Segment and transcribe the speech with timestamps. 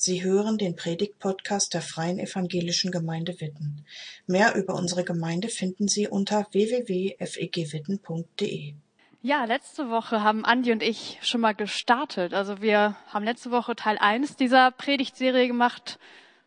[0.00, 3.84] Sie hören den Predigt-Podcast der Freien Evangelischen Gemeinde Witten.
[4.28, 8.74] Mehr über unsere Gemeinde finden Sie unter www.fegwitten.de.
[9.22, 12.32] Ja, letzte Woche haben Andi und ich schon mal gestartet.
[12.32, 15.98] Also wir haben letzte Woche Teil 1 dieser Predigtserie gemacht,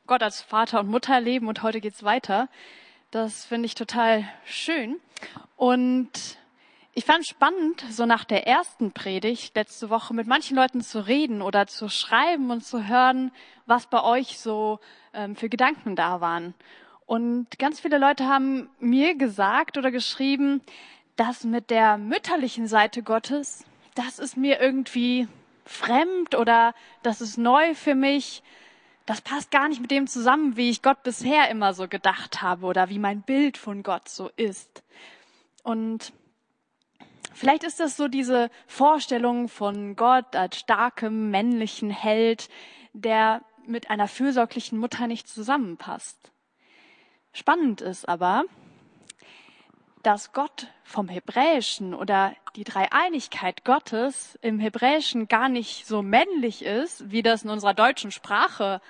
[0.07, 2.47] Gott als Vater und Mutter erleben und heute geht's weiter.
[3.11, 4.95] Das finde ich total schön.
[5.57, 6.37] Und
[6.93, 11.41] ich fand spannend, so nach der ersten Predigt letzte Woche mit manchen Leuten zu reden
[11.41, 13.31] oder zu schreiben und zu hören,
[13.65, 14.79] was bei euch so
[15.13, 16.53] ähm, für Gedanken da waren.
[17.05, 20.61] Und ganz viele Leute haben mir gesagt oder geschrieben,
[21.15, 23.63] dass mit der mütterlichen Seite Gottes,
[23.95, 25.27] das ist mir irgendwie
[25.65, 28.43] fremd oder das ist neu für mich.
[29.05, 32.65] Das passt gar nicht mit dem zusammen, wie ich Gott bisher immer so gedacht habe
[32.65, 34.83] oder wie mein Bild von Gott so ist.
[35.63, 36.13] Und
[37.33, 42.49] Vielleicht ist das so diese Vorstellung von Gott als starkem männlichen Held,
[42.93, 46.31] der mit einer fürsorglichen Mutter nicht zusammenpasst.
[47.33, 48.43] Spannend ist aber,
[50.03, 57.11] dass Gott vom Hebräischen oder die Dreieinigkeit Gottes im Hebräischen gar nicht so männlich ist,
[57.11, 58.81] wie das in unserer deutschen Sprache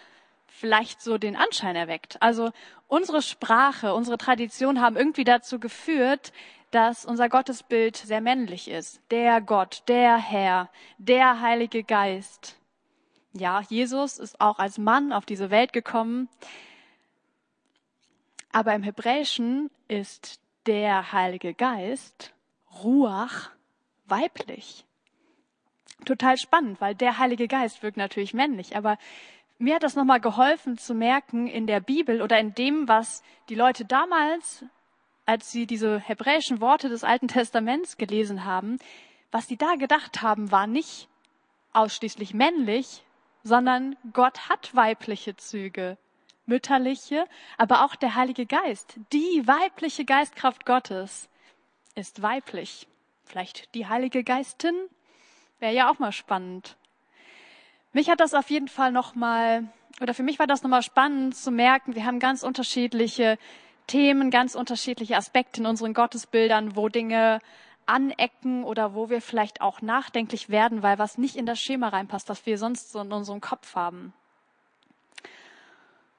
[0.47, 2.21] vielleicht so den Anschein erweckt.
[2.21, 2.51] Also
[2.87, 6.31] unsere Sprache, unsere Tradition haben irgendwie dazu geführt,
[6.71, 9.01] dass unser Gottesbild sehr männlich ist.
[9.11, 12.57] Der Gott, der Herr, der Heilige Geist.
[13.33, 16.29] Ja, Jesus ist auch als Mann auf diese Welt gekommen.
[18.51, 22.33] Aber im Hebräischen ist der Heilige Geist,
[22.83, 23.51] Ruach,
[24.05, 24.85] weiblich.
[26.05, 28.97] Total spannend, weil der Heilige Geist wirkt natürlich männlich, aber
[29.59, 33.55] mir hat das nochmal geholfen zu merken in der Bibel oder in dem, was die
[33.55, 34.65] Leute damals
[35.31, 38.79] als sie diese hebräischen Worte des Alten Testaments gelesen haben,
[39.31, 41.07] was sie da gedacht haben, war nicht
[41.71, 43.05] ausschließlich männlich,
[43.41, 45.97] sondern Gott hat weibliche Züge,
[46.45, 47.23] mütterliche,
[47.57, 51.29] aber auch der Heilige Geist, die weibliche Geistkraft Gottes
[51.95, 52.89] ist weiblich.
[53.23, 54.75] Vielleicht die Heilige Geistin
[55.59, 56.75] wäre ja auch mal spannend.
[57.93, 59.69] Mich hat das auf jeden Fall noch mal
[60.01, 63.37] oder für mich war das nochmal spannend zu merken, wir haben ganz unterschiedliche
[63.91, 67.41] Themen, ganz unterschiedliche Aspekte in unseren Gottesbildern, wo Dinge
[67.85, 72.29] anecken oder wo wir vielleicht auch nachdenklich werden, weil was nicht in das Schema reinpasst,
[72.29, 74.13] was wir sonst so in unserem Kopf haben.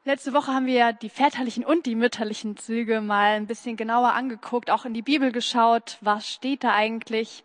[0.04, 4.70] Letzte Woche haben wir die väterlichen und die mütterlichen Züge mal ein bisschen genauer angeguckt,
[4.70, 7.42] auch in die Bibel geschaut, was steht da eigentlich.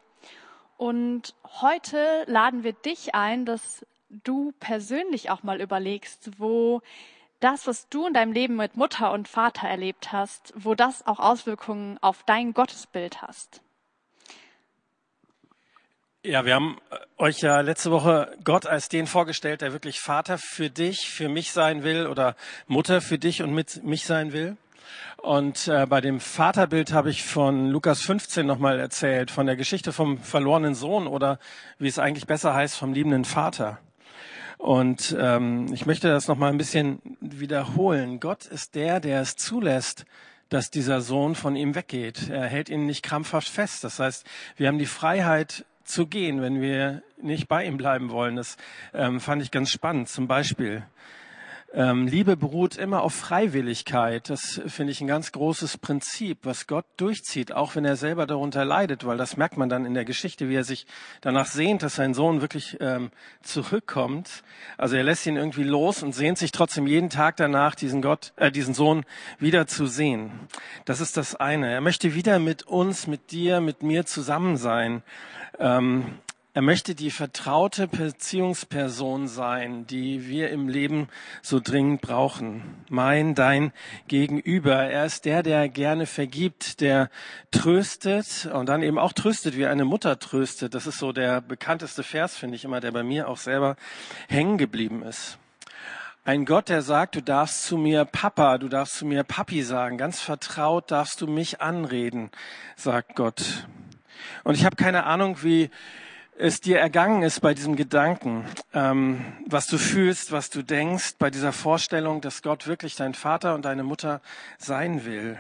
[0.76, 6.82] Und heute laden wir dich ein, dass du persönlich auch mal überlegst, wo
[7.40, 11.20] das, was du in deinem Leben mit Mutter und Vater erlebt hast, wo das auch
[11.20, 13.62] Auswirkungen auf dein Gottesbild hast.
[16.24, 20.38] Ja, wir haben äh, euch ja letzte Woche Gott als den vorgestellt, der wirklich Vater
[20.38, 22.36] für dich, für mich sein will oder
[22.68, 24.58] Mutter für dich und mit mich sein will.
[25.18, 29.94] Und äh, bei dem Vaterbild habe ich von Lukas 15 nochmal erzählt, von der Geschichte
[29.94, 31.40] vom verlorenen Sohn oder
[31.80, 33.80] wie es eigentlich besser heißt, vom liebenden Vater.
[34.58, 38.20] Und ähm, ich möchte das noch mal ein bisschen wiederholen.
[38.20, 40.06] Gott ist der, der es zulässt,
[40.50, 42.30] dass dieser Sohn von ihm weggeht.
[42.30, 43.84] Er hält ihn nicht krampfhaft fest.
[43.84, 44.26] Das heißt,
[44.56, 48.36] wir haben die Freiheit zu gehen, wenn wir nicht bei ihm bleiben wollen.
[48.36, 48.58] Das
[48.94, 50.10] ähm, fand ich ganz spannend.
[50.10, 50.84] Zum Beispiel
[51.74, 54.30] ähm, Liebe beruht immer auf Freiwilligkeit.
[54.30, 58.64] Das finde ich ein ganz großes Prinzip, was Gott durchzieht, auch wenn er selber darunter
[58.64, 60.88] leidet, weil das merkt man dann in der Geschichte, wie er sich
[61.20, 63.12] danach sehnt, dass sein Sohn wirklich ähm,
[63.42, 64.44] zurückkommt.
[64.78, 68.32] Also er lässt ihn irgendwie los und sehnt sich trotzdem jeden Tag danach, diesen Gott,
[68.38, 69.04] äh, diesen Sohn
[69.38, 70.32] wieder zu sehen.
[70.86, 71.70] Das ist das eine.
[71.70, 75.04] Er möchte wieder mit uns, mit dir, mit mir zusammen sein.
[75.60, 76.14] Ähm,
[76.58, 81.08] er möchte die vertraute Beziehungsperson sein, die wir im Leben
[81.44, 82.64] so dringend brauchen.
[82.90, 83.72] Mein, dein
[84.08, 84.74] Gegenüber.
[84.74, 87.12] Er ist der, der gerne vergibt, der
[87.52, 90.74] tröstet und dann eben auch tröstet, wie eine Mutter tröstet.
[90.74, 93.76] Das ist so der bekannteste Vers, finde ich immer, der bei mir auch selber
[94.28, 95.38] hängen geblieben ist.
[96.26, 100.00] Ein Gott, der sagt, du darfst zu mir Papa, du darfst zu mir Papi sagen.
[100.00, 102.32] Ganz vertraut darfst du mich anreden,
[102.76, 103.68] sagt Gott.
[104.44, 105.70] Und ich habe keine Ahnung, wie
[106.40, 111.32] es dir ergangen ist bei diesem Gedanken, ähm, was du fühlst, was du denkst, bei
[111.32, 114.22] dieser Vorstellung, dass Gott wirklich dein Vater und deine Mutter
[114.58, 115.40] sein will.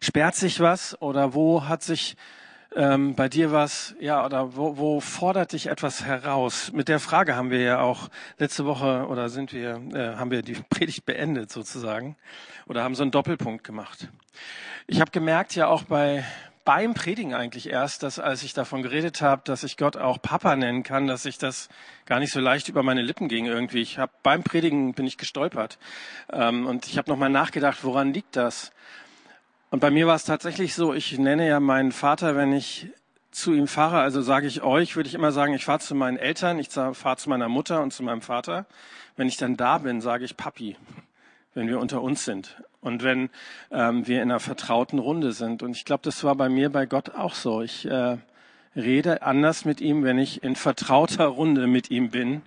[0.00, 2.16] Sperrt sich was oder wo hat sich
[2.76, 6.70] ähm, bei dir was, ja, oder wo, wo fordert dich etwas heraus?
[6.72, 8.08] Mit der Frage haben wir ja auch
[8.38, 12.16] letzte Woche oder sind wir, äh, haben wir die Predigt beendet sozusagen
[12.66, 14.08] oder haben so einen Doppelpunkt gemacht.
[14.86, 16.24] Ich habe gemerkt ja auch bei
[16.64, 20.56] beim Predigen eigentlich erst, dass als ich davon geredet habe, dass ich Gott auch Papa
[20.56, 21.68] nennen kann, dass ich das
[22.06, 23.80] gar nicht so leicht über meine Lippen ging irgendwie.
[23.80, 25.78] Ich habe beim Predigen bin ich gestolpert
[26.32, 28.72] ähm, und ich habe nochmal nachgedacht, woran liegt das?
[29.70, 32.88] Und bei mir war es tatsächlich so, ich nenne ja meinen Vater, wenn ich
[33.30, 36.18] zu ihm fahre, also sage ich euch, würde ich immer sagen, ich fahre zu meinen
[36.18, 38.66] Eltern, ich fahre zu meiner Mutter und zu meinem Vater.
[39.16, 40.76] Wenn ich dann da bin, sage ich Papi,
[41.54, 43.30] wenn wir unter uns sind und wenn
[43.70, 45.62] ähm, wir in einer vertrauten Runde sind.
[45.62, 47.62] Und ich glaube, das war bei mir bei Gott auch so.
[47.62, 48.18] Ich äh,
[48.74, 52.42] rede anders mit ihm, wenn ich in vertrauter Runde mit ihm bin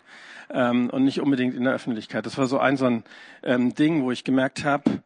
[0.49, 2.25] ähm, und nicht unbedingt in der Öffentlichkeit.
[2.25, 3.03] Das war so ein so ein
[3.43, 5.03] ähm, Ding, wo ich gemerkt habe,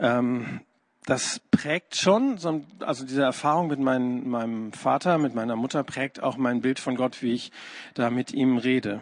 [0.00, 0.60] ähm,
[1.08, 6.22] das prägt schon, so, also diese Erfahrung mit mein, meinem Vater, mit meiner Mutter prägt
[6.22, 7.50] auch mein Bild von Gott, wie ich
[7.94, 9.00] da mit ihm rede.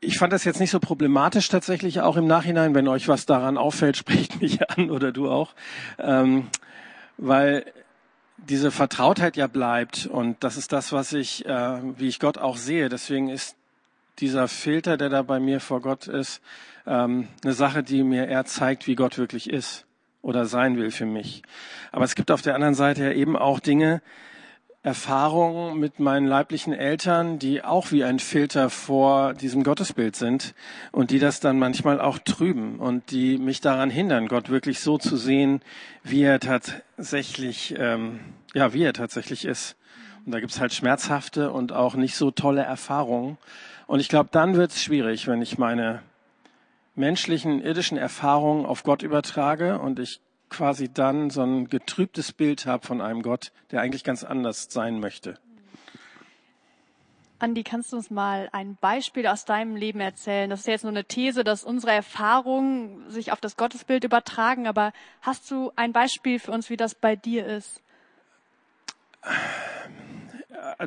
[0.00, 2.74] Ich fand das jetzt nicht so problematisch tatsächlich auch im Nachhinein.
[2.74, 5.54] Wenn euch was daran auffällt, sprecht mich an oder du auch,
[5.98, 6.48] ähm,
[7.18, 7.64] weil
[8.36, 12.56] diese Vertrautheit ja bleibt und das ist das, was ich, äh, wie ich Gott auch
[12.56, 12.88] sehe.
[12.88, 13.56] Deswegen ist
[14.18, 16.42] dieser Filter, der da bei mir vor Gott ist,
[16.86, 19.86] ähm, eine Sache, die mir eher zeigt, wie Gott wirklich ist
[20.22, 21.42] oder sein will für mich.
[21.92, 24.02] Aber es gibt auf der anderen Seite ja eben auch Dinge,
[24.84, 30.54] Erfahrungen mit meinen leiblichen Eltern, die auch wie ein Filter vor diesem Gottesbild sind
[30.90, 34.98] und die das dann manchmal auch trüben und die mich daran hindern, Gott wirklich so
[34.98, 35.60] zu sehen,
[36.02, 38.18] wie er tatsächlich, ähm,
[38.54, 39.76] ja, wie er tatsächlich ist.
[40.26, 43.38] Und da gibt's halt schmerzhafte und auch nicht so tolle Erfahrungen.
[43.86, 46.02] Und ich glaube, dann wird's schwierig, wenn ich meine
[46.96, 50.20] menschlichen, irdischen Erfahrungen auf Gott übertrage und ich
[50.52, 55.00] quasi dann so ein getrübtes Bild habe von einem Gott, der eigentlich ganz anders sein
[55.00, 55.38] möchte.
[57.38, 60.48] Andi, kannst du uns mal ein Beispiel aus deinem Leben erzählen?
[60.48, 64.92] Das ist jetzt nur eine These, dass unsere Erfahrungen sich auf das Gottesbild übertragen, aber
[65.22, 67.82] hast du ein Beispiel für uns, wie das bei dir ist?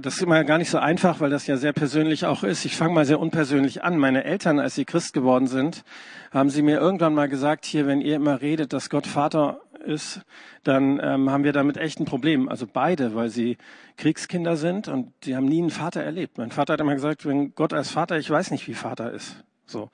[0.02, 2.66] Das ist immer gar nicht so einfach, weil das ja sehr persönlich auch ist.
[2.66, 3.98] Ich fange mal sehr unpersönlich an.
[3.98, 5.84] Meine Eltern, als sie Christ geworden sind,
[6.32, 10.22] haben sie mir irgendwann mal gesagt, hier, wenn ihr immer redet, dass Gott Vater ist,
[10.64, 12.50] dann ähm, haben wir damit echt ein Problem.
[12.50, 13.58] Also beide, weil sie
[13.98, 16.38] Kriegskinder sind und die haben nie einen Vater erlebt.
[16.38, 19.44] Mein Vater hat immer gesagt, wenn Gott als Vater, ich weiß nicht, wie Vater ist.
[19.66, 19.90] So.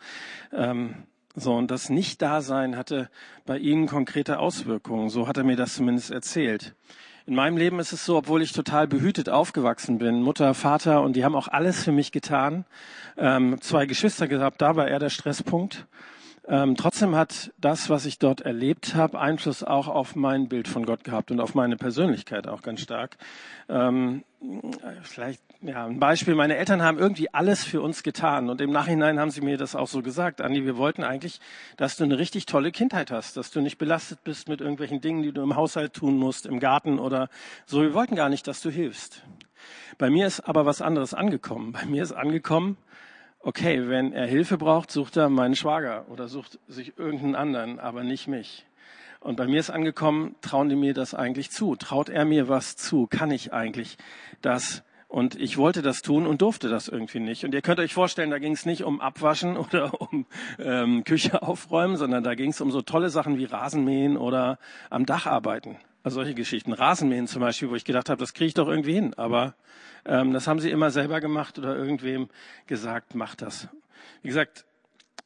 [0.53, 0.95] Ähm,
[1.33, 3.09] so, und das Nicht-Dasein hatte
[3.45, 5.09] bei ihnen konkrete Auswirkungen.
[5.09, 6.75] So hat er mir das zumindest erzählt.
[7.27, 11.15] In meinem Leben ist es so, obwohl ich total behütet aufgewachsen bin, Mutter, Vater, und
[11.15, 12.65] die haben auch alles für mich getan.
[13.15, 15.85] Ähm, zwei Geschwister gehabt, da war eher der Stresspunkt.
[16.47, 20.85] Ähm, trotzdem hat das, was ich dort erlebt habe, Einfluss auch auf mein Bild von
[20.85, 23.17] Gott gehabt und auf meine Persönlichkeit auch ganz stark.
[23.69, 24.23] Ähm,
[25.03, 29.19] vielleicht ja ein Beispiel: Meine Eltern haben irgendwie alles für uns getan und im Nachhinein
[29.19, 30.41] haben sie mir das auch so gesagt.
[30.41, 31.39] Andi, wir wollten eigentlich,
[31.77, 35.21] dass du eine richtig tolle Kindheit hast, dass du nicht belastet bist mit irgendwelchen Dingen,
[35.21, 37.29] die du im Haushalt tun musst, im Garten oder
[37.67, 37.83] so.
[37.83, 39.21] Wir wollten gar nicht, dass du hilfst.
[39.99, 41.71] Bei mir ist aber was anderes angekommen.
[41.71, 42.77] Bei mir ist angekommen,
[43.43, 48.03] okay, wenn er Hilfe braucht, sucht er meinen Schwager oder sucht sich irgendeinen anderen, aber
[48.03, 48.65] nicht mich.
[49.19, 51.75] Und bei mir ist angekommen, trauen die mir das eigentlich zu?
[51.75, 53.05] Traut er mir was zu?
[53.05, 53.97] Kann ich eigentlich
[54.41, 54.83] das?
[55.07, 57.43] Und ich wollte das tun und durfte das irgendwie nicht.
[57.45, 60.25] Und ihr könnt euch vorstellen, da ging es nicht um Abwaschen oder um
[60.57, 64.57] ähm, Küche aufräumen, sondern da ging es um so tolle Sachen wie Rasenmähen oder
[64.89, 65.77] am Dach arbeiten.
[66.03, 66.73] Also solche Geschichten.
[66.73, 69.13] Rasenmähen zum Beispiel, wo ich gedacht habe, das kriege ich doch irgendwie hin.
[69.15, 69.53] Aber
[70.05, 72.29] ähm, das haben sie immer selber gemacht oder irgendwem
[72.67, 73.67] gesagt, mach das.
[74.21, 74.65] Wie gesagt,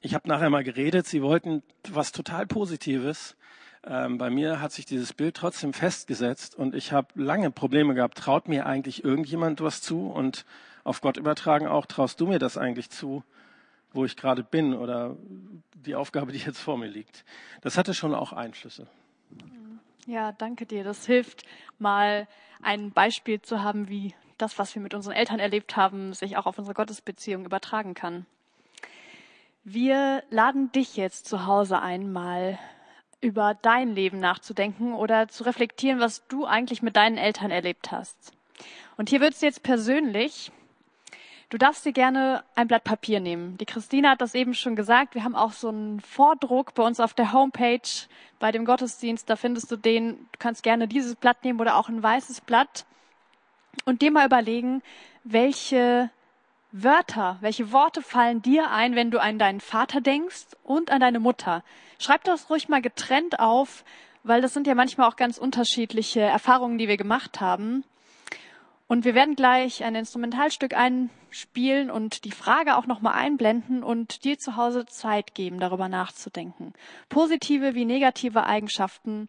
[0.01, 3.35] ich habe nachher mal geredet, sie wollten was total Positives.
[3.83, 8.17] Ähm, bei mir hat sich dieses Bild trotzdem festgesetzt und ich habe lange Probleme gehabt.
[8.17, 10.07] Traut mir eigentlich irgendjemand was zu?
[10.07, 10.45] Und
[10.83, 13.23] auf Gott übertragen auch, traust du mir das eigentlich zu,
[13.93, 15.15] wo ich gerade bin oder
[15.73, 17.25] die Aufgabe, die jetzt vor mir liegt?
[17.61, 18.87] Das hatte schon auch Einflüsse.
[20.07, 20.83] Ja, danke dir.
[20.83, 21.43] Das hilft
[21.79, 22.27] mal
[22.61, 26.45] ein Beispiel zu haben, wie das, was wir mit unseren Eltern erlebt haben, sich auch
[26.45, 28.25] auf unsere Gottesbeziehung übertragen kann.
[29.63, 32.59] Wir laden dich jetzt zu Hause ein, mal
[33.21, 38.33] über dein Leben nachzudenken oder zu reflektieren, was du eigentlich mit deinen Eltern erlebt hast.
[38.97, 40.51] Und hier wird es jetzt persönlich.
[41.49, 43.57] Du darfst dir gerne ein Blatt Papier nehmen.
[43.57, 45.15] Die Christina hat das eben schon gesagt.
[45.15, 47.79] Wir haben auch so einen Vordruck bei uns auf der Homepage
[48.39, 49.29] bei dem Gottesdienst.
[49.29, 50.17] Da findest du den.
[50.31, 52.85] Du kannst gerne dieses Blatt nehmen oder auch ein weißes Blatt
[53.83, 54.81] und dir mal überlegen,
[55.23, 56.09] welche
[56.71, 61.19] Wörter, welche Worte fallen dir ein, wenn du an deinen Vater denkst und an deine
[61.19, 61.63] Mutter.
[61.99, 63.85] Schreib das ruhig mal getrennt auf,
[64.23, 67.83] weil das sind ja manchmal auch ganz unterschiedliche Erfahrungen, die wir gemacht haben.
[68.87, 74.37] Und wir werden gleich ein Instrumentalstück einspielen und die Frage auch nochmal einblenden und dir
[74.37, 76.73] zu Hause Zeit geben, darüber nachzudenken.
[77.09, 79.27] Positive wie negative Eigenschaften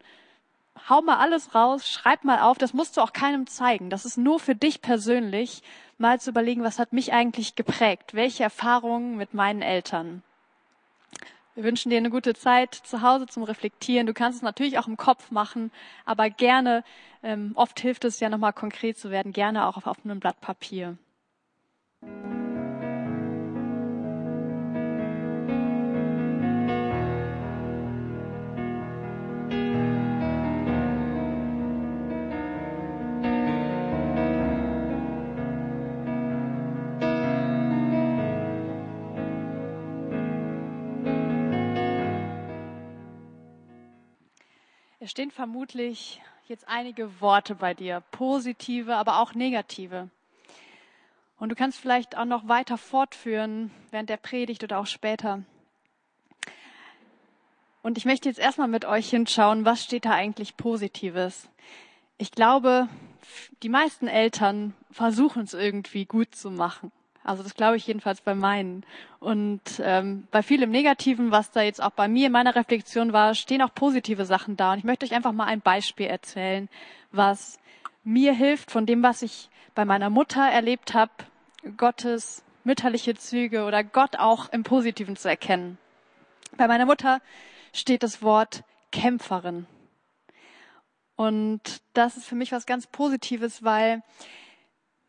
[0.89, 3.89] hau mal alles raus, schreib mal auf, das musst du auch keinem zeigen.
[3.89, 5.63] Das ist nur für dich persönlich,
[5.97, 8.13] mal zu überlegen, was hat mich eigentlich geprägt?
[8.13, 10.23] Welche Erfahrungen mit meinen Eltern?
[11.55, 14.05] Wir wünschen dir eine gute Zeit zu Hause zum Reflektieren.
[14.05, 15.71] Du kannst es natürlich auch im Kopf machen,
[16.05, 16.83] aber gerne,
[17.23, 20.39] ähm, oft hilft es ja nochmal konkret zu werden, gerne auch auf, auf einem Blatt
[20.39, 20.97] Papier.
[45.07, 50.09] Stehen vermutlich jetzt einige Worte bei dir, positive, aber auch negative.
[51.39, 55.43] Und du kannst vielleicht auch noch weiter fortführen während der Predigt oder auch später.
[57.83, 61.47] Und ich möchte jetzt erstmal mit euch hinschauen, was steht da eigentlich Positives.
[62.17, 62.89] Ich glaube,
[63.63, 66.91] die meisten Eltern versuchen es irgendwie gut zu machen.
[67.27, 68.85] Also das glaube ich jedenfalls bei meinen.
[69.19, 73.35] Und ähm, bei vielem Negativen, was da jetzt auch bei mir in meiner Reflexion war,
[73.35, 74.71] stehen auch positive Sachen da.
[74.71, 76.69] Und ich möchte euch einfach mal ein Beispiel erzählen,
[77.11, 77.59] was
[78.05, 81.11] mir hilft von dem, was ich bei meiner Mutter erlebt habe,
[81.75, 85.77] Gottes mütterliche Züge oder Gott auch im Positiven zu erkennen.
[86.55, 87.19] Bei meiner Mutter
[87.73, 89.65] steht das Wort Kämpferin.
[91.17, 94.01] Und das ist für mich was ganz Positives, weil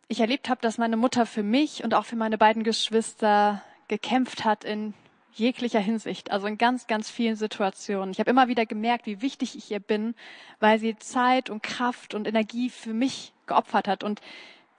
[0.08, 4.44] ich erlebt habe, dass meine Mutter für mich und auch für meine beiden Geschwister gekämpft
[4.44, 4.94] hat in
[5.32, 8.10] jeglicher Hinsicht, also in ganz, ganz vielen Situationen.
[8.10, 10.14] Ich habe immer wieder gemerkt, wie wichtig ich ihr bin,
[10.60, 14.20] weil sie Zeit und Kraft und Energie für mich geopfert hat und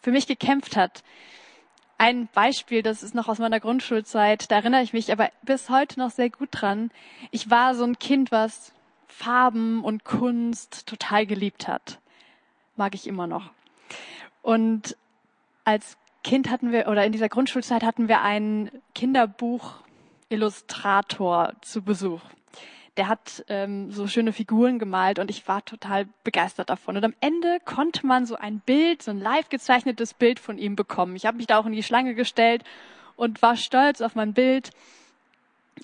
[0.01, 1.03] für mich gekämpft hat.
[1.97, 5.99] Ein Beispiel, das ist noch aus meiner Grundschulzeit, da erinnere ich mich aber bis heute
[5.99, 6.91] noch sehr gut dran.
[7.31, 8.73] Ich war so ein Kind, was
[9.07, 11.99] Farben und Kunst total geliebt hat.
[12.75, 13.51] Mag ich immer noch.
[14.41, 14.95] Und
[15.69, 22.21] als Kind hatten wir, oder in dieser Grundschulzeit hatten wir einen Kinderbuch-Illustrator zu Besuch.
[22.97, 26.97] Der hat ähm, so schöne Figuren gemalt und ich war total begeistert davon.
[26.97, 30.75] Und am Ende konnte man so ein Bild, so ein live gezeichnetes Bild von ihm
[30.75, 31.15] bekommen.
[31.15, 32.63] Ich habe mich da auch in die Schlange gestellt
[33.15, 34.71] und war stolz auf mein Bild.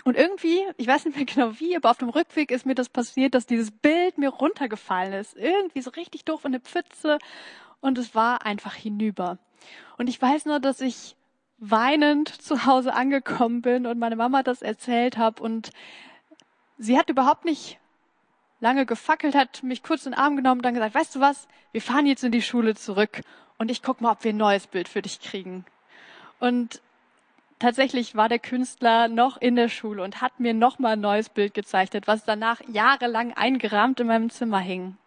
[0.03, 2.89] Und irgendwie, ich weiß nicht mehr genau wie, aber auf dem Rückweg ist mir das
[2.89, 5.37] passiert, dass dieses Bild mir runtergefallen ist.
[5.37, 7.19] Irgendwie so richtig doof in eine Pfütze
[7.85, 9.37] und es war einfach hinüber.
[9.97, 11.15] Und ich weiß nur, dass ich
[11.59, 15.69] weinend zu Hause angekommen bin und meine Mama das erzählt habe und
[16.77, 17.79] sie hat überhaupt nicht
[18.59, 21.47] lange gefackelt, hat mich kurz in den Arm genommen und dann gesagt, weißt du was,
[21.71, 23.21] wir fahren jetzt in die Schule zurück
[23.57, 25.63] und ich guck mal, ob wir ein neues Bild für dich kriegen.
[26.39, 26.81] Und
[27.59, 31.29] tatsächlich war der Künstler noch in der Schule und hat mir noch mal ein neues
[31.29, 34.97] Bild gezeichnet, was danach jahrelang eingerahmt in meinem Zimmer hing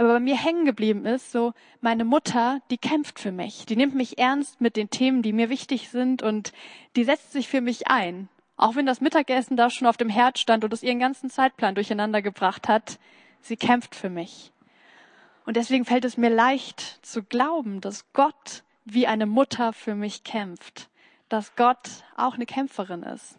[0.00, 1.52] aber bei mir hängen geblieben ist, so
[1.82, 5.50] meine Mutter, die kämpft für mich, die nimmt mich ernst mit den Themen, die mir
[5.50, 6.54] wichtig sind und
[6.96, 8.30] die setzt sich für mich ein.
[8.56, 11.74] Auch wenn das Mittagessen da schon auf dem Herd stand und es ihren ganzen Zeitplan
[11.74, 12.98] durcheinander gebracht hat,
[13.42, 14.52] sie kämpft für mich.
[15.44, 20.24] Und deswegen fällt es mir leicht zu glauben, dass Gott wie eine Mutter für mich
[20.24, 20.88] kämpft,
[21.28, 23.38] dass Gott auch eine Kämpferin ist.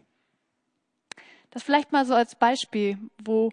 [1.50, 3.52] Das vielleicht mal so als Beispiel, wo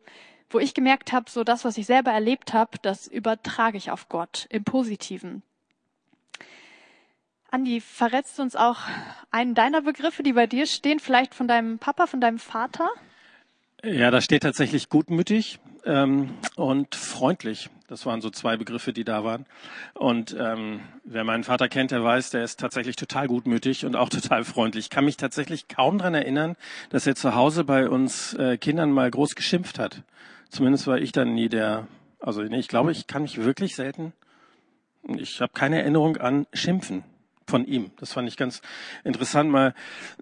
[0.51, 4.09] wo ich gemerkt habe, so das, was ich selber erlebt habe, das übertrage ich auf
[4.09, 5.43] Gott im Positiven.
[7.51, 8.79] Andi, verrätst du uns auch
[9.31, 12.89] einen deiner Begriffe, die bei dir stehen, vielleicht von deinem Papa, von deinem Vater?
[13.83, 17.71] Ja, da steht tatsächlich gutmütig ähm, und freundlich.
[17.87, 19.47] Das waren so zwei Begriffe, die da waren.
[19.95, 24.11] Und ähm, wer meinen Vater kennt, der weiß, der ist tatsächlich total gutmütig und auch
[24.11, 24.87] total freundlich.
[24.87, 26.57] Ich kann mich tatsächlich kaum dran erinnern,
[26.91, 30.03] dass er zu Hause bei uns äh, Kindern mal groß geschimpft hat.
[30.49, 31.87] Zumindest war ich dann nie der,
[32.21, 34.13] also nee, ich glaube, ich kann mich wirklich selten,
[35.17, 37.05] ich habe keine Erinnerung an Schimpfen
[37.47, 37.91] von ihm.
[37.99, 38.61] Das fand ich ganz
[39.05, 39.75] interessant mal.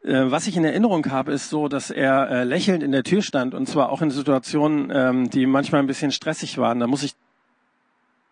[0.02, 3.22] Äh, was ich in Erinnerung habe, ist so, dass er äh, lächelnd in der Tür
[3.22, 6.78] stand und zwar auch in Situationen, ähm, die manchmal ein bisschen stressig waren.
[6.78, 7.14] Da muss ich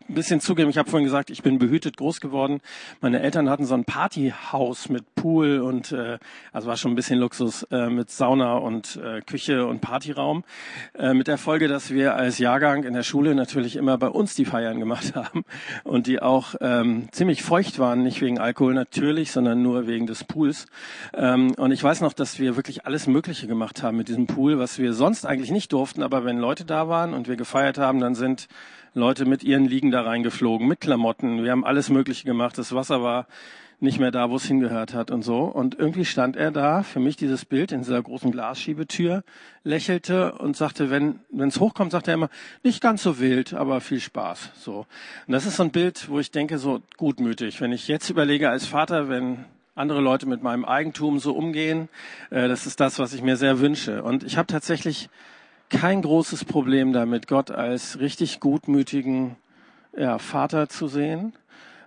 [0.08, 2.60] ein bisschen zugeben, ich habe vorhin gesagt, ich bin behütet groß geworden.
[3.00, 6.18] Meine Eltern hatten so ein Partyhaus mit Pool und äh,
[6.52, 10.44] also war schon ein bisschen Luxus äh, mit Sauna und äh, Küche und Partyraum.
[10.98, 14.34] Äh, mit der Folge, dass wir als Jahrgang in der Schule natürlich immer bei uns
[14.34, 15.44] die Feiern gemacht haben
[15.84, 20.24] und die auch ähm, ziemlich feucht waren, nicht wegen Alkohol natürlich, sondern nur wegen des
[20.24, 20.66] Pools.
[21.14, 24.58] Ähm, und ich weiß noch, dass wir wirklich alles Mögliche gemacht haben mit diesem Pool,
[24.58, 28.00] was wir sonst eigentlich nicht durften, aber wenn Leute da waren und wir gefeiert haben,
[28.00, 28.48] dann sind
[28.94, 31.42] Leute mit ihren Liegen da reingeflogen, mit Klamotten.
[31.42, 32.56] Wir haben alles Mögliche gemacht.
[32.58, 33.26] Das Wasser war
[33.80, 35.42] nicht mehr da, wo es hingehört hat und so.
[35.42, 39.24] Und irgendwie stand er da, für mich dieses Bild in dieser großen Glasschiebetür,
[39.64, 42.30] lächelte und sagte, wenn es hochkommt, sagt er immer,
[42.62, 44.52] nicht ganz so wild, aber viel Spaß.
[44.54, 44.86] So.
[45.26, 47.60] Und das ist so ein Bild, wo ich denke, so gutmütig.
[47.60, 51.88] Wenn ich jetzt überlege als Vater, wenn andere Leute mit meinem Eigentum so umgehen,
[52.30, 54.04] äh, das ist das, was ich mir sehr wünsche.
[54.04, 55.08] Und ich habe tatsächlich
[55.70, 59.36] kein großes Problem damit, Gott als richtig gutmütigen
[59.96, 61.34] ja, Vater zu sehen.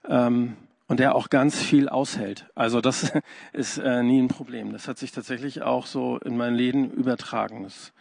[0.07, 0.57] Ähm,
[0.87, 2.45] und der auch ganz viel aushält.
[2.55, 3.11] Also das
[3.53, 4.71] ist äh, nie ein Problem.
[4.71, 7.63] Das hat sich tatsächlich auch so in mein Leben übertragen.
[7.63, 7.91] Das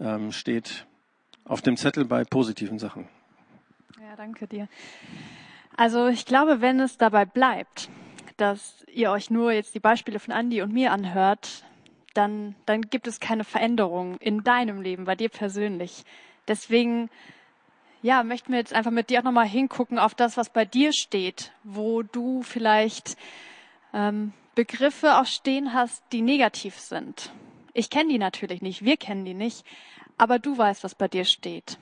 [0.00, 0.86] ähm, steht
[1.44, 3.08] auf dem Zettel bei positiven Sachen.
[4.00, 4.68] Ja, danke dir.
[5.76, 7.88] Also ich glaube, wenn es dabei bleibt,
[8.36, 11.64] dass ihr euch nur jetzt die Beispiele von Andy und mir anhört,
[12.16, 16.04] dann, dann gibt es keine Veränderung in deinem Leben, bei dir persönlich.
[16.48, 17.10] Deswegen
[18.02, 20.92] ja, möchten wir jetzt einfach mit dir auch nochmal hingucken auf das, was bei dir
[20.92, 23.16] steht, wo du vielleicht
[23.92, 27.32] ähm, Begriffe auch stehen hast, die negativ sind.
[27.72, 29.66] Ich kenne die natürlich nicht, wir kennen die nicht,
[30.18, 31.78] aber du weißt, was bei dir steht.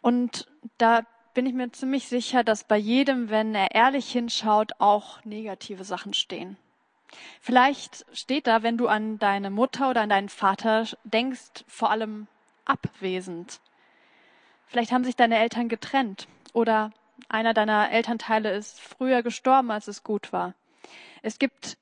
[0.00, 0.46] Und
[0.78, 1.02] da
[1.34, 6.14] bin ich mir ziemlich sicher, dass bei jedem, wenn er ehrlich hinschaut, auch negative Sachen
[6.14, 6.56] stehen.
[7.40, 12.26] Vielleicht steht da, wenn du an deine Mutter oder an deinen Vater denkst, vor allem
[12.64, 13.60] abwesend.
[14.66, 16.90] Vielleicht haben sich deine Eltern getrennt oder
[17.28, 20.54] einer deiner Elternteile ist früher gestorben, als es gut war.
[21.22, 21.78] Es gibt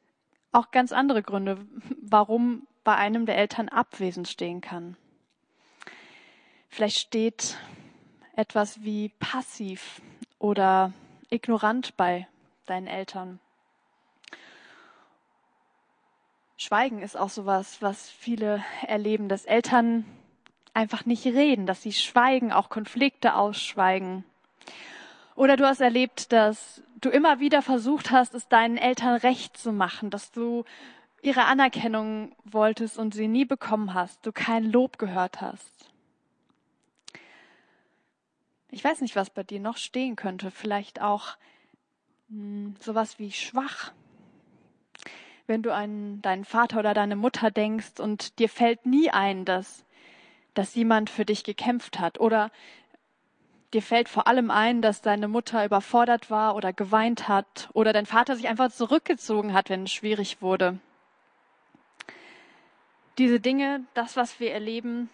[0.52, 1.66] auch ganz andere Gründe,
[2.00, 4.96] warum bei einem der Eltern abwesend stehen kann.
[6.68, 7.56] Vielleicht steht
[8.36, 10.02] etwas wie passiv
[10.38, 10.92] oder
[11.30, 12.26] ignorant bei
[12.66, 13.40] deinen Eltern.
[16.64, 20.06] Schweigen ist auch sowas, was viele erleben, dass Eltern
[20.72, 24.24] einfach nicht reden, dass sie schweigen, auch Konflikte ausschweigen.
[25.34, 29.72] Oder du hast erlebt, dass du immer wieder versucht hast, es deinen Eltern recht zu
[29.72, 30.64] machen, dass du
[31.20, 35.90] ihre Anerkennung wolltest und sie nie bekommen hast, du kein Lob gehört hast.
[38.70, 40.50] Ich weiß nicht, was bei dir noch stehen könnte.
[40.50, 41.36] Vielleicht auch
[42.30, 43.92] hm, sowas wie schwach.
[45.46, 49.84] Wenn du an deinen Vater oder deine Mutter denkst und dir fällt nie ein, dass
[50.54, 52.18] dass jemand für dich gekämpft hat.
[52.18, 52.50] Oder
[53.72, 58.06] dir fällt vor allem ein, dass deine Mutter überfordert war oder geweint hat oder dein
[58.06, 60.78] Vater sich einfach zurückgezogen hat, wenn es schwierig wurde.
[63.18, 65.10] Diese Dinge, das, was wir erleben,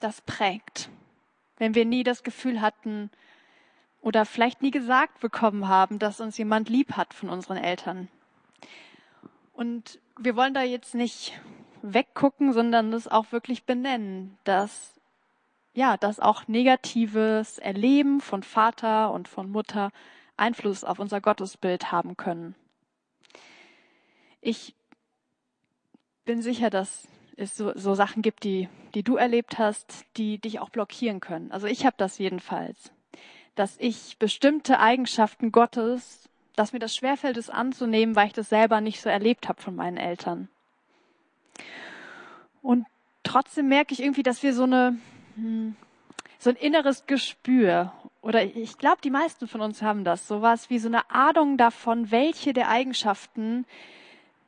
[0.00, 0.88] das prägt.
[1.58, 3.10] Wenn wir nie das Gefühl hatten
[4.00, 8.08] oder vielleicht nie gesagt bekommen haben, dass uns jemand lieb hat von unseren Eltern.
[9.56, 11.32] Und wir wollen da jetzt nicht
[11.80, 15.00] weggucken, sondern das auch wirklich benennen, dass
[15.72, 19.92] ja, dass auch negatives Erleben von Vater und von Mutter
[20.36, 22.54] Einfluss auf unser Gottesbild haben können.
[24.40, 24.74] Ich
[26.24, 30.60] bin sicher, dass es so, so Sachen gibt, die, die du erlebt hast, die dich
[30.60, 31.52] auch blockieren können.
[31.52, 32.90] Also ich habe das jedenfalls,
[33.54, 38.80] dass ich bestimmte Eigenschaften Gottes, dass mir das schwerfällt, es anzunehmen, weil ich das selber
[38.80, 40.48] nicht so erlebt habe von meinen Eltern.
[42.62, 42.86] Und
[43.22, 44.98] trotzdem merke ich irgendwie, dass wir so eine,
[45.36, 45.76] hm,
[46.38, 47.92] so ein inneres Gespür
[48.26, 52.10] oder ich glaube, die meisten von uns haben das, sowas wie so eine Ahnung davon,
[52.10, 53.64] welche der Eigenschaften,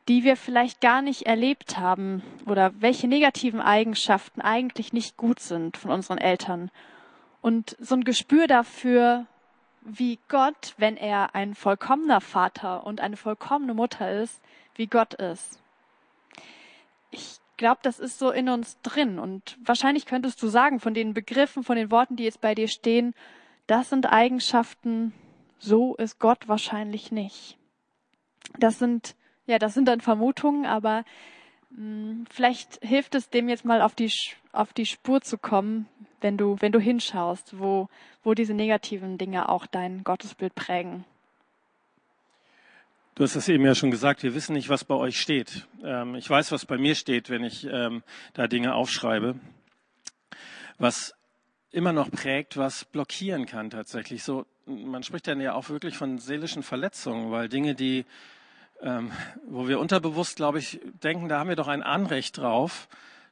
[0.09, 5.77] die wir vielleicht gar nicht erlebt haben oder welche negativen Eigenschaften eigentlich nicht gut sind
[5.77, 6.73] von unseren Eltern.
[7.41, 9.27] Und so ein Gespür dafür,
[9.89, 14.41] wie Gott, wenn er ein vollkommener Vater und eine vollkommene Mutter ist,
[14.75, 15.61] wie Gott ist.
[17.11, 19.19] Ich glaube, das ist so in uns drin.
[19.19, 22.69] Und wahrscheinlich könntest du sagen, von den Begriffen, von den Worten, die jetzt bei dir
[22.69, 23.15] stehen,
[23.67, 25.13] das sind Eigenschaften,
[25.59, 27.59] so ist Gott wahrscheinlich nicht.
[28.59, 31.05] Das sind, ja, das sind dann Vermutungen, aber
[32.31, 34.11] vielleicht hilft es dem jetzt mal auf die,
[34.53, 35.87] auf die Spur zu kommen,
[36.21, 37.89] wenn du, wenn du hinschaust, wo,
[38.23, 41.05] wo diese negativen Dinge auch dein Gottesbild prägen.
[43.15, 45.67] Du hast es eben ja schon gesagt, wir wissen nicht, was bei euch steht.
[45.83, 49.35] Ähm, ich weiß, was bei mir steht, wenn ich ähm, da Dinge aufschreibe.
[50.79, 51.15] Was
[51.73, 54.23] immer noch prägt, was blockieren kann tatsächlich.
[54.23, 58.05] So, man spricht dann ja auch wirklich von seelischen Verletzungen, weil Dinge, die,
[58.83, 59.13] ähm,
[59.49, 62.89] wo wir unterbewusst, glaube ich, denken, da haben wir doch ein Anrecht drauf,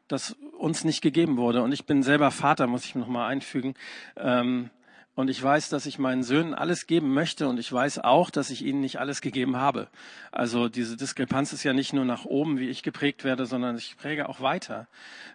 [0.09, 1.63] das uns nicht gegeben wurde.
[1.63, 3.75] Und ich bin selber Vater, muss ich noch mal einfügen.
[4.17, 4.71] Ähm,
[5.17, 8.51] und ich weiß, dass ich meinen Söhnen alles geben möchte und ich weiß auch, dass
[8.51, 9.89] ich ihnen nicht alles gegeben habe.
[10.31, 13.97] Also diese Diskrepanz ist ja nicht nur nach oben, wie ich geprägt werde, sondern ich
[13.97, 14.89] präge auch weiter.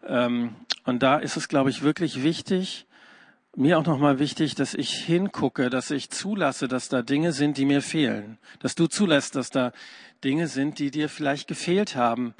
[0.07, 2.85] Ähm, und da ist es, glaube ich, wirklich wichtig,
[3.55, 7.65] mir auch nochmal wichtig, dass ich hingucke, dass ich zulasse, dass da Dinge sind, die
[7.65, 8.37] mir fehlen.
[8.59, 9.73] Dass du zulässt, dass da
[10.23, 12.33] Dinge sind, die dir vielleicht gefehlt haben.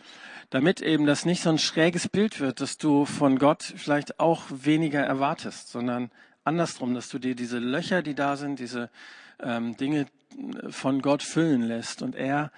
[0.50, 4.44] Damit eben das nicht so ein schräges Bild wird, dass du von Gott vielleicht auch
[4.50, 6.12] weniger erwartest, sondern
[6.44, 8.90] andersrum, dass du dir diese Löcher, die da sind, diese
[9.42, 10.08] ähm, Dinge
[10.70, 12.52] von Gott füllen lässt und er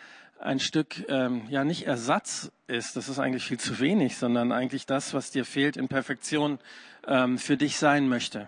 [0.43, 4.86] ein Stück, ähm, ja nicht Ersatz ist, das ist eigentlich viel zu wenig, sondern eigentlich
[4.86, 6.60] das, was dir fehlt in Perfektion
[7.08, 8.47] ähm, für dich sein möchte.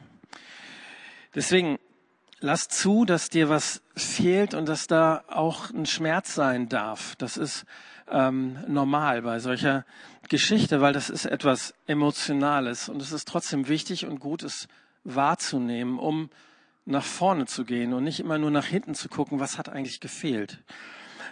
[1.33, 1.79] Deswegen
[2.39, 7.15] lass zu, dass dir was fehlt und dass da auch ein Schmerz sein darf.
[7.15, 7.65] Das ist
[8.09, 9.85] ähm, normal bei solcher
[10.27, 14.67] Geschichte, weil das ist etwas Emotionales und es ist trotzdem wichtig und gut, es
[15.03, 16.29] wahrzunehmen, um
[16.85, 19.99] nach vorne zu gehen und nicht immer nur nach hinten zu gucken, was hat eigentlich
[19.99, 20.59] gefehlt.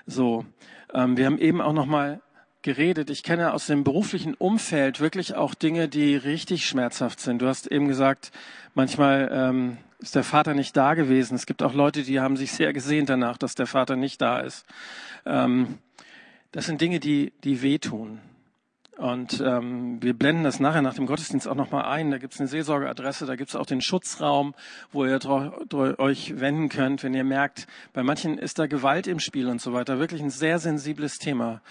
[0.06, 0.46] So,
[0.94, 2.22] ähm, wir haben eben auch noch mal
[2.62, 3.10] geredet.
[3.10, 7.42] Ich kenne aus dem beruflichen Umfeld wirklich auch Dinge, die richtig schmerzhaft sind.
[7.42, 8.32] Du hast eben gesagt,
[8.74, 11.36] manchmal ähm, ist der Vater nicht da gewesen.
[11.36, 14.40] Es gibt auch Leute, die haben sich sehr gesehnt danach, dass der Vater nicht da
[14.40, 14.66] ist.
[15.26, 15.78] Ähm,
[16.52, 18.20] das sind Dinge, die, die wehtun.
[18.98, 22.12] Und ähm, wir blenden das nachher nach dem Gottesdienst auch nochmal ein.
[22.12, 24.54] Da gibt es eine Seelsorgeadresse, da gibt es auch den Schutzraum,
[24.92, 25.20] wo ihr
[25.98, 29.74] euch wenden könnt, wenn ihr merkt, bei manchen ist da Gewalt im Spiel und so
[29.74, 29.98] weiter.
[29.98, 31.62] Wirklich ein sehr sensibles Thema.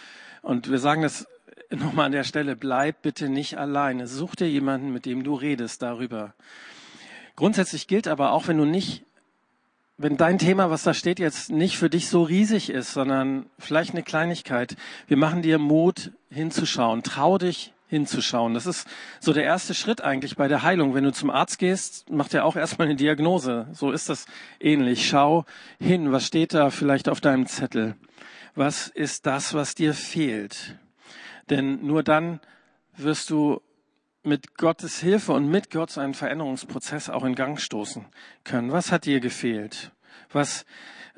[0.42, 1.28] Und wir sagen das
[1.70, 4.08] nochmal an der Stelle, bleib bitte nicht alleine.
[4.08, 6.34] Such dir jemanden, mit dem du redest darüber.
[7.36, 9.04] Grundsätzlich gilt aber auch, wenn du nicht
[10.02, 13.92] wenn dein Thema, was da steht, jetzt nicht für dich so riesig ist, sondern vielleicht
[13.92, 17.02] eine Kleinigkeit, wir machen dir Mut hinzuschauen.
[17.04, 18.54] Trau dich hinzuschauen.
[18.54, 18.88] Das ist
[19.20, 20.94] so der erste Schritt eigentlich bei der Heilung.
[20.94, 23.68] Wenn du zum Arzt gehst, macht er auch erstmal eine Diagnose.
[23.72, 24.26] So ist das
[24.58, 25.06] ähnlich.
[25.06, 25.44] Schau
[25.78, 27.94] hin, was steht da vielleicht auf deinem Zettel?
[28.54, 30.76] Was ist das, was dir fehlt?
[31.48, 32.40] Denn nur dann
[32.96, 33.60] wirst du
[34.24, 38.06] mit Gottes Hilfe und mit Gott so einen Veränderungsprozess auch in Gang stoßen
[38.44, 38.72] können.
[38.72, 39.90] Was hat dir gefehlt?
[40.30, 40.64] Was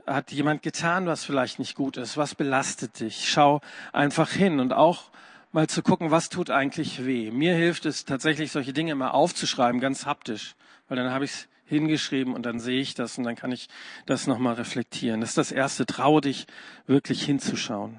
[0.06, 2.16] hat jemand getan, was vielleicht nicht gut ist?
[2.16, 3.30] Was belastet dich?
[3.30, 3.60] Schau
[3.92, 5.10] einfach hin und auch
[5.52, 7.30] mal zu gucken, was tut eigentlich weh.
[7.30, 10.56] Mir hilft es tatsächlich, solche Dinge mal aufzuschreiben, ganz haptisch,
[10.88, 13.68] weil dann habe ich es hingeschrieben und dann sehe ich das und dann kann ich
[14.06, 15.20] das nochmal reflektieren.
[15.20, 16.46] Das ist das Erste, traue dich
[16.86, 17.98] wirklich hinzuschauen.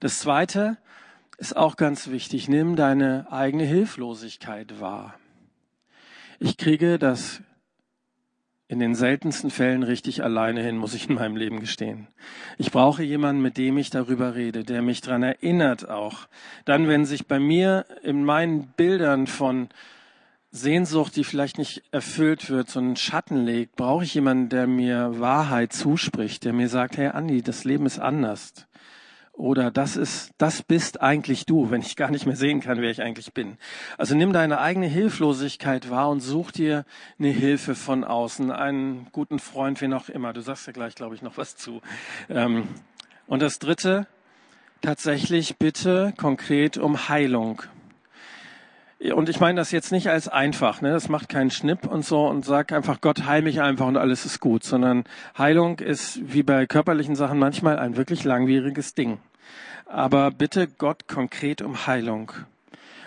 [0.00, 0.78] Das Zweite,
[1.38, 2.48] ist auch ganz wichtig.
[2.48, 5.14] Nimm deine eigene Hilflosigkeit wahr.
[6.38, 7.42] Ich kriege das
[8.68, 12.08] in den seltensten Fällen richtig alleine hin, muss ich in meinem Leben gestehen.
[12.58, 16.26] Ich brauche jemanden, mit dem ich darüber rede, der mich daran erinnert auch.
[16.64, 19.68] Dann, wenn sich bei mir in meinen Bildern von
[20.50, 25.20] Sehnsucht, die vielleicht nicht erfüllt wird, so einen Schatten legt, brauche ich jemanden, der mir
[25.20, 28.66] Wahrheit zuspricht, der mir sagt, hey Andi, das Leben ist anders.
[29.36, 32.90] Oder das ist, das bist eigentlich du, wenn ich gar nicht mehr sehen kann, wer
[32.90, 33.58] ich eigentlich bin.
[33.98, 36.86] Also nimm deine eigene Hilflosigkeit wahr und such dir
[37.18, 40.32] eine Hilfe von außen, einen guten Freund, wen auch immer.
[40.32, 41.82] Du sagst ja gleich, glaube ich, noch was zu.
[42.30, 42.66] Ähm,
[43.26, 44.06] und das dritte,
[44.80, 47.62] tatsächlich bitte konkret um Heilung.
[48.98, 50.90] Und ich meine das jetzt nicht als einfach, ne?
[50.90, 54.24] das macht keinen Schnipp und so und sag einfach, Gott heil mich einfach und alles
[54.24, 55.04] ist gut, sondern
[55.36, 59.18] Heilung ist wie bei körperlichen Sachen manchmal ein wirklich langwieriges Ding.
[59.84, 62.32] Aber bitte Gott konkret um Heilung.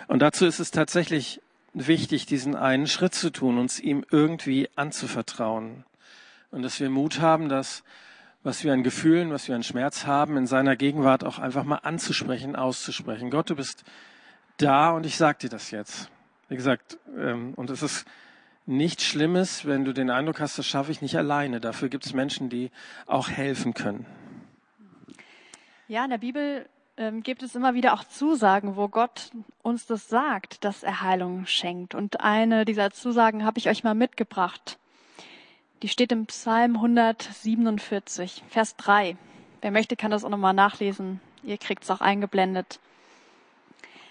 [0.06, 1.40] Und dazu ist es tatsächlich
[1.74, 5.84] wichtig, diesen einen Schritt zu tun, uns ihm irgendwie anzuvertrauen.
[6.52, 7.82] Und dass wir Mut haben, das,
[8.42, 11.76] was wir an Gefühlen, was wir an Schmerz haben, in seiner Gegenwart auch einfach mal
[11.76, 13.30] anzusprechen, auszusprechen.
[13.30, 13.84] Gott, du bist
[14.62, 16.10] da und ich sag dir das jetzt.
[16.48, 18.06] Wie gesagt, ähm, und es ist
[18.66, 21.60] nichts Schlimmes, wenn du den Eindruck hast, das schaffe ich nicht alleine.
[21.60, 22.70] Dafür gibt es Menschen, die
[23.06, 24.06] auch helfen können.
[25.88, 29.30] Ja, in der Bibel ähm, gibt es immer wieder auch Zusagen, wo Gott
[29.62, 31.94] uns das sagt, dass er Heilung schenkt.
[31.94, 34.78] Und eine dieser Zusagen habe ich euch mal mitgebracht.
[35.82, 39.16] Die steht im Psalm 147, Vers 3.
[39.62, 41.20] Wer möchte, kann das auch nochmal nachlesen.
[41.42, 42.80] Ihr kriegt es auch eingeblendet.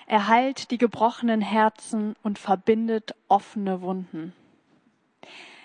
[0.09, 4.33] Er heilt die gebrochenen Herzen und verbindet offene Wunden.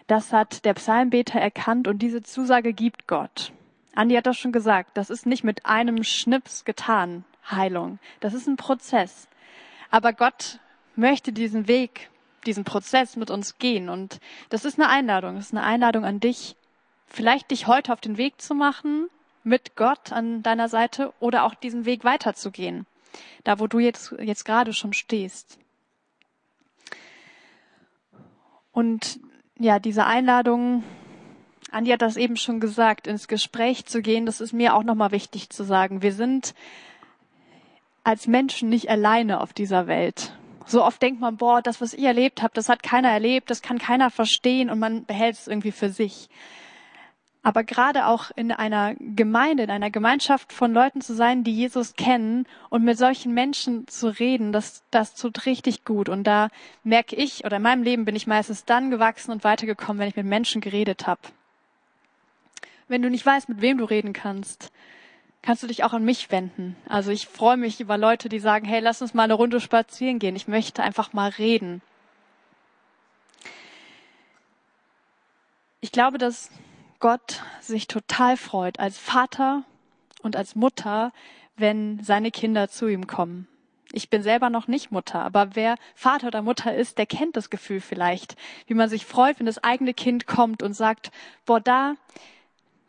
[0.07, 3.53] Das hat der Psalmbeter erkannt und diese Zusage gibt Gott.
[3.95, 7.99] Andi hat das schon gesagt, das ist nicht mit einem Schnips getan, Heilung.
[8.21, 9.29] Das ist ein Prozess.
[9.91, 10.59] Aber Gott
[10.95, 12.11] möchte diesen Weg,
[12.45, 13.89] diesen Prozess mit uns gehen.
[13.89, 15.37] Und das ist eine Einladung.
[15.37, 16.55] Das ist eine Einladung an dich,
[17.07, 19.09] vielleicht dich heute auf den Weg zu machen,
[19.43, 22.85] mit Gott an deiner Seite oder auch diesen Weg weiterzugehen
[23.45, 25.59] da wo du jetzt, jetzt gerade schon stehst.
[28.73, 29.21] Und
[29.59, 30.83] ja, diese Einladung,
[31.71, 35.13] Andi hat das eben schon gesagt, ins Gespräch zu gehen, das ist mir auch nochmal
[35.13, 36.03] wichtig zu sagen.
[36.03, 36.55] Wir sind
[38.03, 40.37] als Menschen nicht alleine auf dieser Welt.
[40.67, 43.63] So oft denkt man, boah, das, was ich erlebt habe, das hat keiner erlebt, das
[43.63, 46.29] kann keiner verstehen und man behält es irgendwie für sich.
[47.47, 51.95] Aber gerade auch in einer Gemeinde, in einer Gemeinschaft von Leuten zu sein, die Jesus
[51.95, 56.09] kennen und mit solchen Menschen zu reden, das, das tut richtig gut.
[56.09, 56.49] Und da
[56.85, 60.17] merke ich, oder in meinem Leben bin ich meistens dann gewachsen und weitergekommen, wenn ich
[60.17, 61.21] mit Menschen geredet habe.
[62.89, 64.73] Wenn du nicht weißt, mit wem du reden kannst,
[65.43, 66.77] kannst du dich auch an mich wenden.
[66.89, 70.19] Also ich freue mich über Leute, die sagen, hey, lass uns mal eine Runde spazieren
[70.19, 70.35] gehen.
[70.35, 71.83] Ich möchte einfach mal reden.
[75.83, 76.51] Ich glaube, dass
[77.01, 79.65] Gott sich total freut als Vater
[80.23, 81.13] und als Mutter,
[81.57, 83.47] wenn seine Kinder zu ihm kommen.
[83.93, 87.49] Ich bin selber noch nicht Mutter, aber wer Vater oder Mutter ist, der kennt das
[87.49, 91.13] Gefühl vielleicht, wie man sich freut, wenn das eigene Kind kommt und sagt,
[91.47, 91.95] boah, da,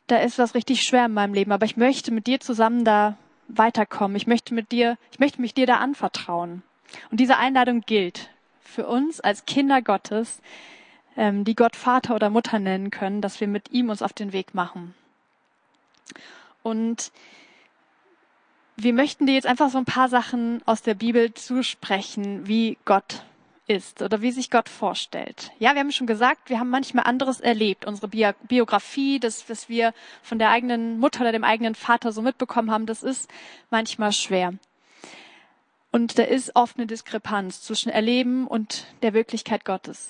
[0.07, 3.17] da ist was richtig schwer in meinem Leben, aber ich möchte mit dir zusammen da
[3.47, 4.17] weiterkommen.
[4.17, 6.63] Ich möchte mit dir, ich möchte mich dir da anvertrauen.
[7.11, 8.29] Und diese Einladung gilt
[8.61, 10.41] für uns als Kinder Gottes,
[11.17, 14.33] ähm, die Gott Vater oder Mutter nennen können, dass wir mit ihm uns auf den
[14.33, 14.93] Weg machen.
[16.63, 17.11] Und
[18.77, 23.23] wir möchten dir jetzt einfach so ein paar Sachen aus der Bibel zusprechen, wie Gott
[23.67, 25.51] ist oder wie sich Gott vorstellt.
[25.59, 27.85] Ja, wir haben schon gesagt, wir haben manchmal anderes erlebt.
[27.85, 32.69] Unsere Biografie, das, was wir von der eigenen Mutter oder dem eigenen Vater so mitbekommen
[32.69, 33.29] haben, das ist
[33.69, 34.53] manchmal schwer.
[35.91, 40.09] Und da ist oft eine Diskrepanz zwischen Erleben und der Wirklichkeit Gottes.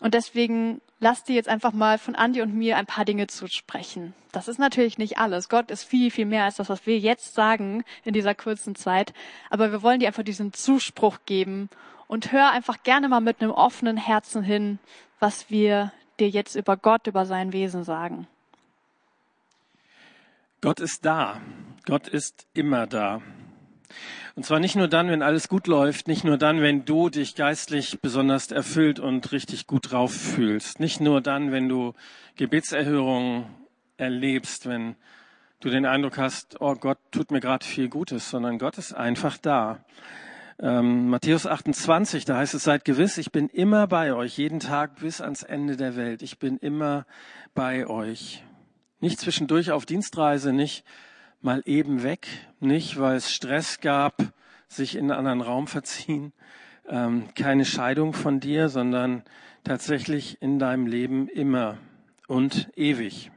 [0.00, 4.14] Und deswegen lass dir jetzt einfach mal von Andi und mir ein paar Dinge zusprechen.
[4.32, 5.48] Das ist natürlich nicht alles.
[5.48, 9.14] Gott ist viel, viel mehr als das, was wir jetzt sagen in dieser kurzen Zeit.
[9.48, 11.70] Aber wir wollen dir einfach diesen Zuspruch geben
[12.06, 14.78] und hör einfach gerne mal mit einem offenen Herzen hin,
[15.20, 18.26] was wir dir jetzt über Gott, über sein Wesen sagen.
[20.60, 21.40] Gott ist da.
[21.84, 23.22] Gott ist immer da.
[24.34, 27.34] Und zwar nicht nur dann, wenn alles gut läuft, nicht nur dann, wenn du dich
[27.34, 31.94] geistlich besonders erfüllt und richtig gut drauf fühlst, nicht nur dann, wenn du
[32.36, 33.46] Gebetserhörungen
[33.96, 34.96] erlebst, wenn
[35.60, 39.38] du den Eindruck hast, oh Gott tut mir gerade viel Gutes, sondern Gott ist einfach
[39.38, 39.84] da.
[40.58, 45.00] Ähm, Matthäus 28, da heißt es, seid gewiss, ich bin immer bei euch, jeden Tag
[45.00, 46.22] bis ans Ende der Welt.
[46.22, 47.04] Ich bin immer
[47.54, 48.42] bei euch.
[49.00, 50.84] Nicht zwischendurch auf Dienstreise, nicht
[51.40, 52.26] mal eben weg,
[52.60, 54.32] nicht weil es Stress gab,
[54.68, 56.32] sich in einen anderen Raum verziehen,
[56.88, 59.22] ähm, keine Scheidung von dir, sondern
[59.64, 61.78] tatsächlich in deinem Leben immer
[62.26, 63.30] und ewig.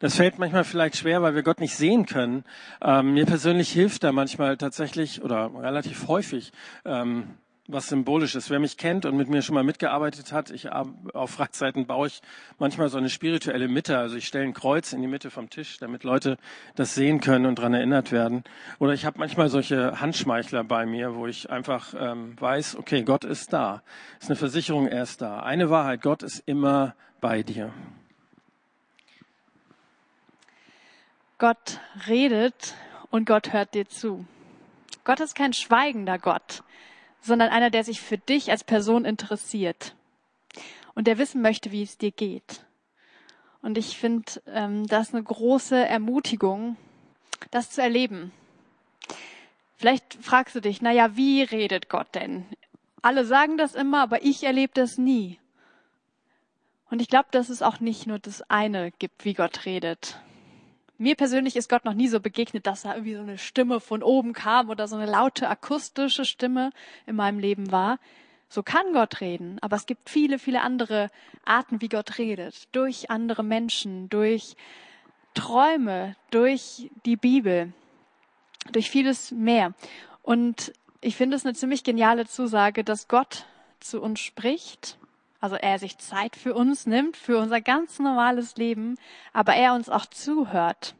[0.00, 2.44] Das fällt manchmal vielleicht schwer, weil wir Gott nicht sehen können.
[2.80, 6.52] Ähm, mir persönlich hilft da manchmal tatsächlich oder relativ häufig
[6.84, 7.34] ähm,
[7.68, 8.48] was Symbolisches.
[8.48, 12.22] Wer mich kennt und mit mir schon mal mitgearbeitet hat, ich auf Freizeiten baue ich
[12.58, 13.98] manchmal so eine spirituelle Mitte.
[13.98, 16.38] Also ich stelle ein Kreuz in die Mitte vom Tisch, damit Leute
[16.74, 18.42] das sehen können und dran erinnert werden.
[18.78, 23.24] Oder ich habe manchmal solche Handschmeichler bei mir, wo ich einfach ähm, weiß, okay, Gott
[23.24, 23.82] ist da.
[24.18, 25.40] ist eine Versicherung, er ist da.
[25.40, 27.72] Eine Wahrheit, Gott ist immer bei dir.
[31.36, 32.74] Gott redet
[33.10, 34.24] und Gott hört dir zu.
[35.04, 36.62] Gott ist kein schweigender Gott
[37.20, 39.94] sondern einer, der sich für dich als Person interessiert
[40.94, 42.64] und der wissen möchte, wie es dir geht.
[43.62, 46.76] Und ich finde, ähm, das ist eine große Ermutigung,
[47.50, 48.32] das zu erleben.
[49.76, 52.46] Vielleicht fragst du dich, na ja, wie redet Gott denn?
[53.02, 55.38] Alle sagen das immer, aber ich erlebe das nie.
[56.90, 60.18] Und ich glaube, dass es auch nicht nur das eine gibt, wie Gott redet,
[60.98, 64.02] mir persönlich ist Gott noch nie so begegnet, dass da irgendwie so eine Stimme von
[64.02, 66.70] oben kam oder so eine laute akustische Stimme
[67.06, 67.98] in meinem Leben war.
[68.48, 71.10] So kann Gott reden, aber es gibt viele, viele andere
[71.44, 72.68] Arten, wie Gott redet.
[72.72, 74.56] Durch andere Menschen, durch
[75.34, 77.72] Träume, durch die Bibel,
[78.72, 79.74] durch vieles mehr.
[80.22, 83.46] Und ich finde es eine ziemlich geniale Zusage, dass Gott
[83.80, 84.98] zu uns spricht
[85.40, 88.96] also er sich Zeit für uns nimmt, für unser ganz normales Leben,
[89.32, 90.94] aber er uns auch zuhört.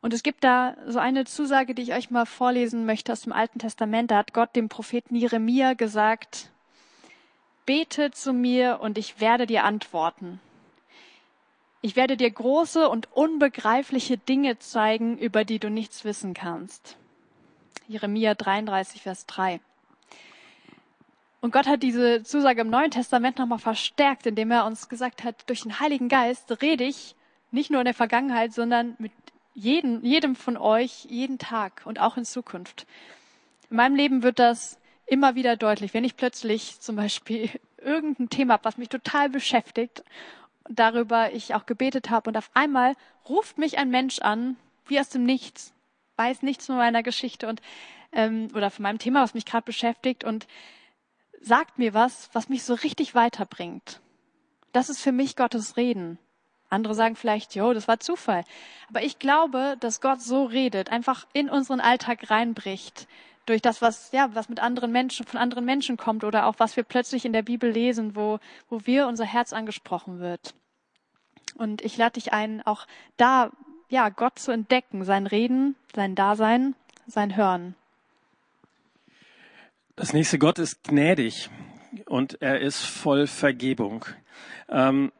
[0.00, 3.32] Und es gibt da so eine Zusage, die ich euch mal vorlesen möchte aus dem
[3.32, 4.10] Alten Testament.
[4.10, 6.50] Da hat Gott dem Propheten Jeremia gesagt,
[7.64, 10.40] bete zu mir und ich werde dir antworten.
[11.80, 16.96] Ich werde dir große und unbegreifliche Dinge zeigen, über die du nichts wissen kannst.
[17.88, 19.60] Jeremia 33, Vers 3.
[21.44, 25.46] Und Gott hat diese Zusage im Neuen Testament nochmal verstärkt, indem er uns gesagt hat,
[25.46, 27.16] durch den Heiligen Geist rede ich
[27.50, 29.12] nicht nur in der Vergangenheit, sondern mit
[29.52, 32.86] jedem, jedem von euch jeden Tag und auch in Zukunft.
[33.68, 38.54] In meinem Leben wird das immer wieder deutlich, wenn ich plötzlich zum Beispiel irgendein Thema
[38.54, 40.02] habe, was mich total beschäftigt,
[40.70, 42.94] darüber ich auch gebetet habe und auf einmal
[43.28, 45.74] ruft mich ein Mensch an, wie aus dem Nichts,
[46.16, 47.60] weiß nichts von meiner Geschichte und
[48.12, 50.46] ähm, oder von meinem Thema, was mich gerade beschäftigt und
[51.44, 54.00] sagt mir was, was mich so richtig weiterbringt.
[54.72, 56.18] Das ist für mich Gottes Reden.
[56.70, 58.44] Andere sagen vielleicht, jo, das war Zufall.
[58.88, 63.06] Aber ich glaube, dass Gott so redet, einfach in unseren Alltag reinbricht,
[63.46, 66.76] durch das, was, ja, was mit anderen Menschen, von anderen Menschen kommt oder auch was
[66.76, 68.38] wir plötzlich in der Bibel lesen, wo,
[68.70, 70.54] wo wir unser Herz angesprochen wird.
[71.56, 72.86] Und ich lade dich ein, auch
[73.18, 73.50] da,
[73.90, 76.74] ja, Gott zu entdecken, sein Reden, sein Dasein,
[77.06, 77.76] sein Hören.
[79.96, 81.50] Das nächste Gott ist gnädig
[82.06, 84.04] und er ist voll Vergebung.
[84.68, 85.12] Ähm,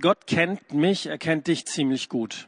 [0.00, 2.46] Gott kennt mich, er kennt dich ziemlich gut.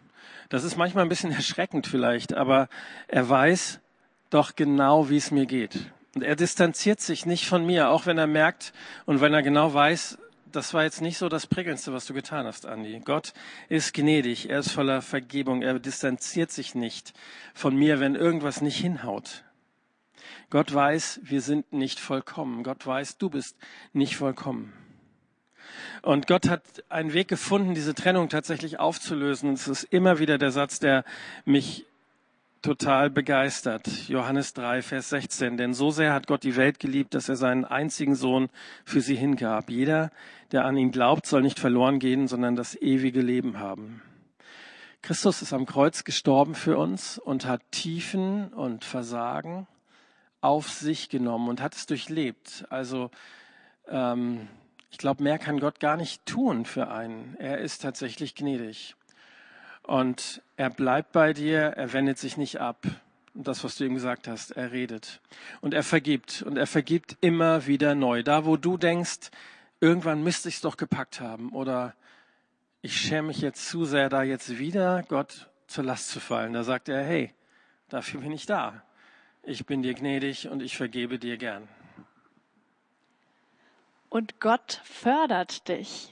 [0.48, 2.68] Das ist manchmal ein bisschen erschreckend vielleicht, aber
[3.08, 3.80] er weiß
[4.30, 5.90] doch genau, wie es mir geht.
[6.14, 8.72] Und er distanziert sich nicht von mir, auch wenn er merkt
[9.04, 10.18] und wenn er genau weiß,
[10.52, 13.00] das war jetzt nicht so das Prickelndste, was du getan hast, Andi.
[13.04, 13.32] Gott
[13.68, 17.12] ist gnädig, er ist voller Vergebung, er distanziert sich nicht
[17.54, 19.42] von mir, wenn irgendwas nicht hinhaut.
[20.50, 22.62] Gott weiß, wir sind nicht vollkommen.
[22.62, 23.56] Gott weiß, du bist
[23.92, 24.72] nicht vollkommen.
[26.02, 29.52] Und Gott hat einen Weg gefunden, diese Trennung tatsächlich aufzulösen.
[29.52, 31.04] Es ist immer wieder der Satz, der
[31.44, 31.84] mich
[32.62, 33.88] total begeistert.
[34.08, 35.56] Johannes 3, Vers 16.
[35.56, 38.48] Denn so sehr hat Gott die Welt geliebt, dass er seinen einzigen Sohn
[38.84, 39.68] für sie hingab.
[39.68, 40.10] Jeder,
[40.52, 44.02] der an ihn glaubt, soll nicht verloren gehen, sondern das ewige Leben haben.
[45.02, 49.66] Christus ist am Kreuz gestorben für uns und hat Tiefen und Versagen
[50.46, 52.66] auf sich genommen und hat es durchlebt.
[52.70, 53.10] Also
[53.88, 54.46] ähm,
[54.92, 57.36] ich glaube, mehr kann Gott gar nicht tun für einen.
[57.40, 58.94] Er ist tatsächlich gnädig.
[59.82, 62.86] Und er bleibt bei dir, er wendet sich nicht ab.
[63.34, 65.20] Und das, was du ihm gesagt hast, er redet.
[65.60, 66.42] Und er vergibt.
[66.42, 68.22] Und er vergibt immer wieder neu.
[68.22, 69.30] Da, wo du denkst,
[69.80, 71.52] irgendwann müsste ich es doch gepackt haben.
[71.52, 71.94] Oder
[72.82, 76.52] ich schäme mich jetzt zu sehr, da jetzt wieder Gott zur Last zu fallen.
[76.52, 77.34] Da sagt er, hey,
[77.88, 78.85] dafür bin ich da
[79.46, 81.68] ich bin dir gnädig und ich vergebe dir gern.
[84.08, 86.10] Und Gott fördert dich.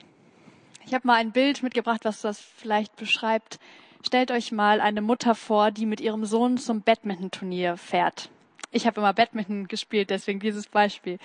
[0.87, 3.59] Ich habe mal ein Bild mitgebracht, was das vielleicht beschreibt.
[4.07, 8.31] Stellt euch mal eine Mutter vor, die mit ihrem Sohn zum Badminton-Turnier fährt.
[8.71, 11.19] Ich habe immer Badminton gespielt, deswegen dieses Beispiel.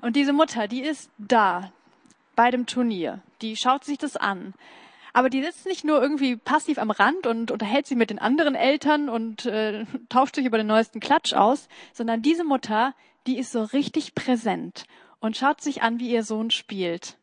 [0.00, 1.72] Und diese Mutter, die ist da
[2.36, 3.20] bei dem Turnier.
[3.40, 4.54] Die schaut sich das an.
[5.12, 8.54] Aber die sitzt nicht nur irgendwie passiv am Rand und unterhält sich mit den anderen
[8.54, 12.94] Eltern und äh, tauscht sich über den neuesten Klatsch aus, sondern diese Mutter,
[13.26, 14.84] die ist so richtig präsent
[15.20, 17.16] und schaut sich an, wie ihr Sohn spielt.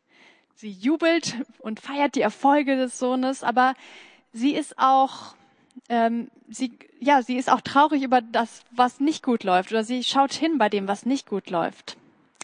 [0.54, 3.74] Sie jubelt und feiert die Erfolge des Sohnes, aber
[4.32, 5.34] sie ist auch
[5.88, 10.04] ähm, sie, ja, sie ist auch traurig über das, was nicht gut läuft, oder sie
[10.04, 11.96] schaut hin bei dem, was nicht gut läuft.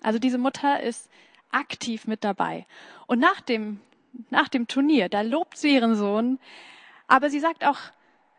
[0.02, 1.08] Also diese Mutter ist
[1.50, 2.66] aktiv mit dabei.
[3.06, 3.80] Und nach dem
[4.30, 5.08] nach dem Turnier.
[5.08, 6.38] Da lobt sie ihren Sohn,
[7.06, 7.78] aber sie sagt auch,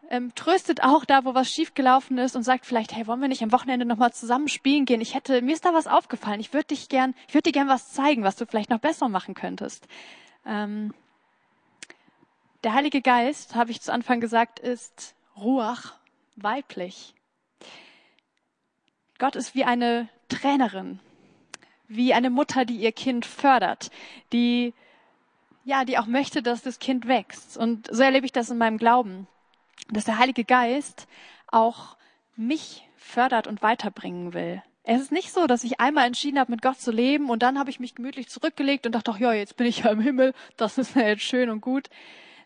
[0.10, 3.44] ähm, tröstet auch da, wo was schiefgelaufen ist und sagt vielleicht, hey, wollen wir nicht
[3.44, 5.02] am Wochenende nochmal zusammen spielen gehen?
[5.02, 6.40] Ich hätte, mir ist da was aufgefallen.
[6.40, 9.10] Ich würde dich gern, ich würde dir gern was zeigen, was du vielleicht noch besser
[9.10, 9.88] machen könntest.
[10.46, 10.94] Ähm,
[12.64, 15.94] der Heilige Geist, habe ich zu Anfang gesagt, ist Ruach,
[16.36, 17.14] weiblich.
[19.20, 21.00] Gott ist wie eine Trainerin,
[21.88, 23.90] wie eine Mutter, die ihr Kind fördert,
[24.34, 24.74] die
[25.68, 27.58] ja, die auch möchte, dass das Kind wächst.
[27.58, 29.28] Und so erlebe ich das in meinem Glauben,
[29.92, 31.10] dass der Heilige Geist
[31.48, 31.98] auch
[32.38, 34.64] mich fördert und weiterbringen will.
[34.84, 37.60] Es ist nicht so, dass ich einmal entschieden habe, mit Gott zu leben und dann
[37.60, 40.34] habe ich mich gemütlich zurückgelegt und dachte, ach ja, jetzt bin ich ja im Himmel,
[40.56, 41.90] das ist ja jetzt schön und gut.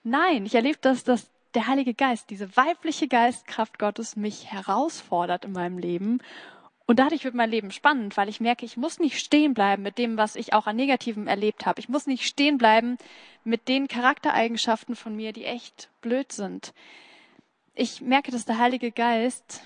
[0.04, 5.52] Nein, ich erlebe das, dass der Heilige Geist, diese weibliche Geistkraft Gottes mich herausfordert in
[5.52, 6.22] meinem Leben
[6.86, 9.98] und dadurch wird mein Leben spannend, weil ich merke, ich muss nicht stehen bleiben mit
[9.98, 11.80] dem, was ich auch an Negativem erlebt habe.
[11.80, 12.98] Ich muss nicht stehen bleiben
[13.44, 16.74] mit den Charaktereigenschaften von mir, die echt blöd sind.
[17.76, 19.64] Ich merke, dass der Heilige Geist,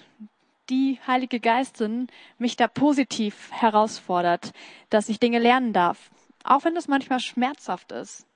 [0.69, 4.51] die Heilige Geistin, mich da positiv herausfordert,
[4.89, 6.11] dass ich Dinge lernen darf.
[6.43, 8.27] Auch wenn das manchmal schmerzhaft ist.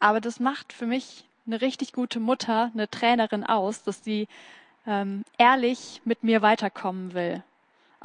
[0.00, 4.28] Aber das macht für mich eine richtig gute Mutter, eine Trainerin aus, dass sie
[4.86, 7.42] ähm, ehrlich mit mir weiterkommen will.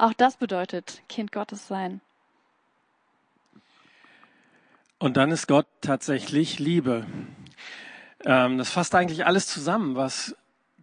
[0.00, 2.00] Auch das bedeutet Kind Gottes sein.
[4.98, 7.04] Und dann ist Gott tatsächlich Liebe.
[8.24, 10.34] Ähm, das fasst eigentlich alles zusammen, was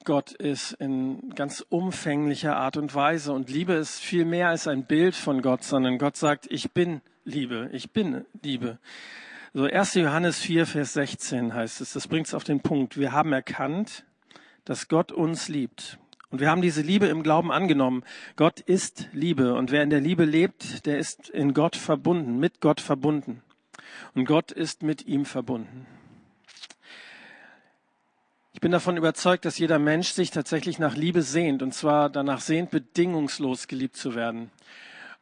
[0.06, 3.34] Gott ist in ganz umfänglicher Art und Weise.
[3.34, 7.02] Und Liebe ist viel mehr als ein Bild von Gott, sondern Gott sagt, ich bin
[7.26, 8.78] Liebe, ich bin Liebe.
[9.52, 9.96] So 1.
[9.96, 13.00] Johannes 4, Vers 16 heißt es, das bringt es auf den Punkt.
[13.00, 14.06] Wir haben erkannt,
[14.64, 15.98] dass Gott uns liebt.
[16.30, 18.04] Und wir haben diese Liebe im Glauben angenommen.
[18.36, 19.54] Gott ist Liebe.
[19.54, 23.42] Und wer in der Liebe lebt, der ist in Gott verbunden, mit Gott verbunden.
[24.14, 25.88] Und Gott ist mit ihm verbunden.
[28.52, 32.42] Ich bin davon überzeugt, dass jeder Mensch sich tatsächlich nach Liebe sehnt, und zwar danach
[32.42, 34.50] sehnt, bedingungslos geliebt zu werden.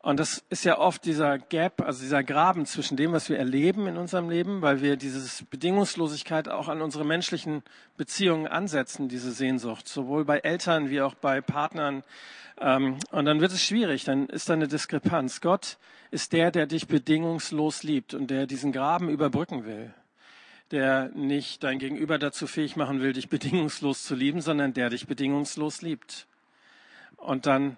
[0.05, 3.87] Und das ist ja oft dieser Gap, also dieser Graben zwischen dem, was wir erleben
[3.87, 7.63] in unserem Leben, weil wir diese Bedingungslosigkeit auch an unsere menschlichen
[7.97, 12.03] Beziehungen ansetzen, diese Sehnsucht, sowohl bei Eltern wie auch bei Partnern.
[12.61, 15.41] Ähm, und dann wird es schwierig, dann ist da eine Diskrepanz.
[15.41, 15.79] Gott
[16.11, 19.91] ist der, der dich bedingungslos liebt und der diesen Graben überbrücken will.
[20.69, 25.07] Der nicht dein Gegenüber dazu fähig machen will, dich bedingungslos zu lieben, sondern der dich
[25.07, 26.27] bedingungslos liebt.
[27.17, 27.77] Und dann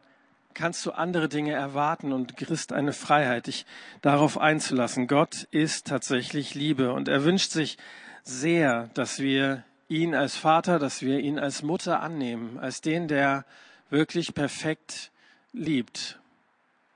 [0.57, 3.65] kannst du andere Dinge erwarten und kriegst eine Freiheit, dich
[4.01, 5.07] darauf einzulassen.
[5.07, 7.77] Gott ist tatsächlich Liebe und er wünscht sich
[8.23, 13.45] sehr, dass wir ihn als Vater, dass wir ihn als Mutter annehmen, als den, der
[13.91, 15.11] wirklich perfekt
[15.53, 16.19] liebt,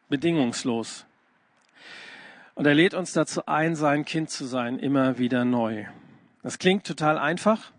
[0.09, 1.05] bedingungslos.
[2.55, 5.85] Und er lädt uns dazu ein, sein Kind zu sein, immer wieder neu.
[6.41, 7.71] Das klingt total einfach,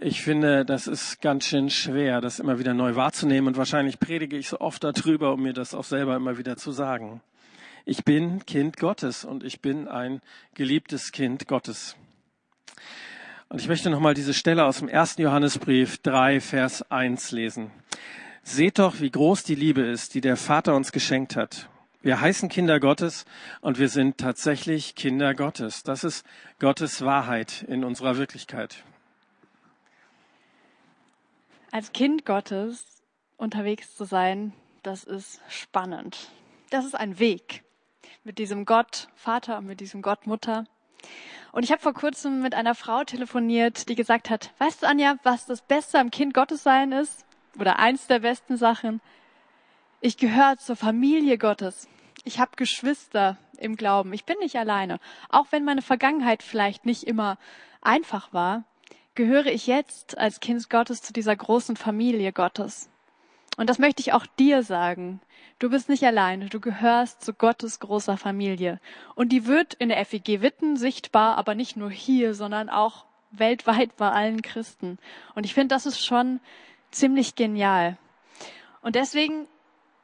[0.00, 4.36] ich finde, das ist ganz schön schwer, das immer wieder neu wahrzunehmen und wahrscheinlich predige
[4.36, 7.20] ich so oft darüber, um mir das auch selber immer wieder zu sagen.
[7.84, 10.20] Ich bin Kind Gottes und ich bin ein
[10.54, 11.96] geliebtes Kind Gottes.
[13.48, 17.70] Und ich möchte nochmal diese Stelle aus dem ersten Johannesbrief 3, Vers 1 lesen.
[18.42, 21.68] Seht doch, wie groß die Liebe ist, die der Vater uns geschenkt hat.
[22.00, 23.24] Wir heißen Kinder Gottes
[23.60, 25.82] und wir sind tatsächlich Kinder Gottes.
[25.82, 26.24] Das ist
[26.58, 28.84] Gottes Wahrheit in unserer Wirklichkeit
[31.72, 33.02] als Kind Gottes
[33.38, 34.52] unterwegs zu sein,
[34.82, 36.30] das ist spannend.
[36.70, 37.64] Das ist ein Weg
[38.24, 40.66] mit diesem Gott Vater und mit diesem Gott Mutter.
[41.50, 45.16] Und ich habe vor kurzem mit einer Frau telefoniert, die gesagt hat, weißt du, Anja,
[45.22, 47.24] was das Beste am Kind Gottes sein ist?
[47.58, 49.00] Oder eins der besten Sachen?
[50.00, 51.88] Ich gehöre zur Familie Gottes.
[52.24, 54.12] Ich habe Geschwister im Glauben.
[54.12, 54.98] Ich bin nicht alleine.
[55.30, 57.38] Auch wenn meine Vergangenheit vielleicht nicht immer
[57.80, 58.64] einfach war,
[59.14, 62.88] gehöre ich jetzt als Kind Gottes zu dieser großen Familie Gottes.
[63.56, 65.20] Und das möchte ich auch dir sagen.
[65.58, 68.80] Du bist nicht alleine, du gehörst zu Gottes großer Familie.
[69.14, 73.96] Und die wird in der FEG Witten sichtbar, aber nicht nur hier, sondern auch weltweit
[73.96, 74.98] bei allen Christen.
[75.34, 76.40] Und ich finde, das ist schon
[76.90, 77.98] ziemlich genial.
[78.80, 79.46] Und deswegen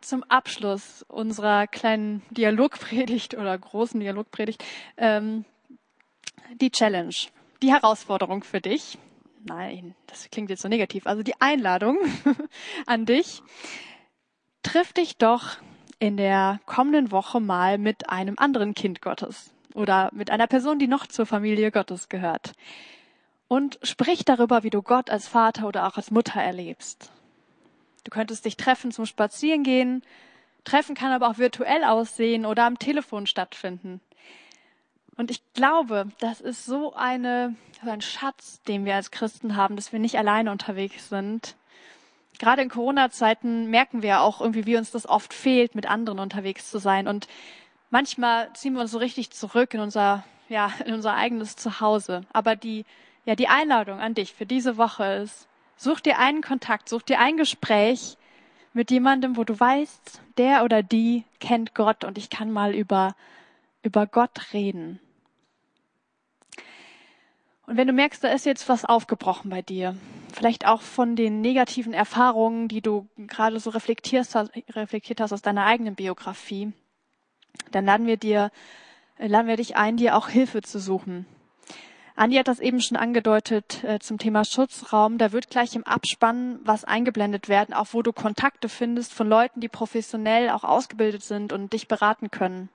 [0.00, 4.64] zum Abschluss unserer kleinen Dialogpredigt oder großen Dialogpredigt
[4.96, 5.44] ähm,
[6.60, 7.14] die Challenge
[7.62, 8.98] die Herausforderung für dich.
[9.44, 11.06] Nein, das klingt jetzt so negativ.
[11.06, 11.98] Also die Einladung
[12.86, 13.42] an dich.
[14.62, 15.56] Triff dich doch
[15.98, 20.88] in der kommenden Woche mal mit einem anderen Kind Gottes oder mit einer Person, die
[20.88, 22.52] noch zur Familie Gottes gehört.
[23.46, 27.10] Und sprich darüber, wie du Gott als Vater oder auch als Mutter erlebst.
[28.04, 30.02] Du könntest dich treffen zum Spazierengehen.
[30.64, 34.00] Treffen kann aber auch virtuell aussehen oder am Telefon stattfinden.
[35.18, 39.74] Und ich glaube, das ist so eine, so ein Schatz, den wir als Christen haben,
[39.74, 41.56] dass wir nicht alleine unterwegs sind.
[42.38, 46.70] Gerade in Corona-Zeiten merken wir auch irgendwie, wie uns das oft fehlt, mit anderen unterwegs
[46.70, 47.08] zu sein.
[47.08, 47.26] Und
[47.90, 52.20] manchmal ziehen wir uns so richtig zurück in unser, ja, in unser eigenes Zuhause.
[52.32, 52.84] Aber die,
[53.24, 57.18] ja, die Einladung an dich für diese Woche ist, such dir einen Kontakt, such dir
[57.18, 58.16] ein Gespräch
[58.72, 63.16] mit jemandem, wo du weißt, der oder die kennt Gott und ich kann mal über,
[63.82, 65.00] über Gott reden.
[67.68, 69.94] Und wenn du merkst, da ist jetzt was aufgebrochen bei dir,
[70.32, 75.42] vielleicht auch von den negativen Erfahrungen, die du gerade so reflektiert hast, reflektiert hast aus
[75.42, 76.72] deiner eigenen Biografie,
[77.70, 78.50] dann laden wir dir,
[79.18, 81.26] laden wir dich ein, dir auch Hilfe zu suchen.
[82.16, 85.18] Andi hat das eben schon angedeutet äh, zum Thema Schutzraum.
[85.18, 89.60] Da wird gleich im Abspann was eingeblendet werden, auch wo du Kontakte findest von Leuten,
[89.60, 92.70] die professionell auch ausgebildet sind und dich beraten können.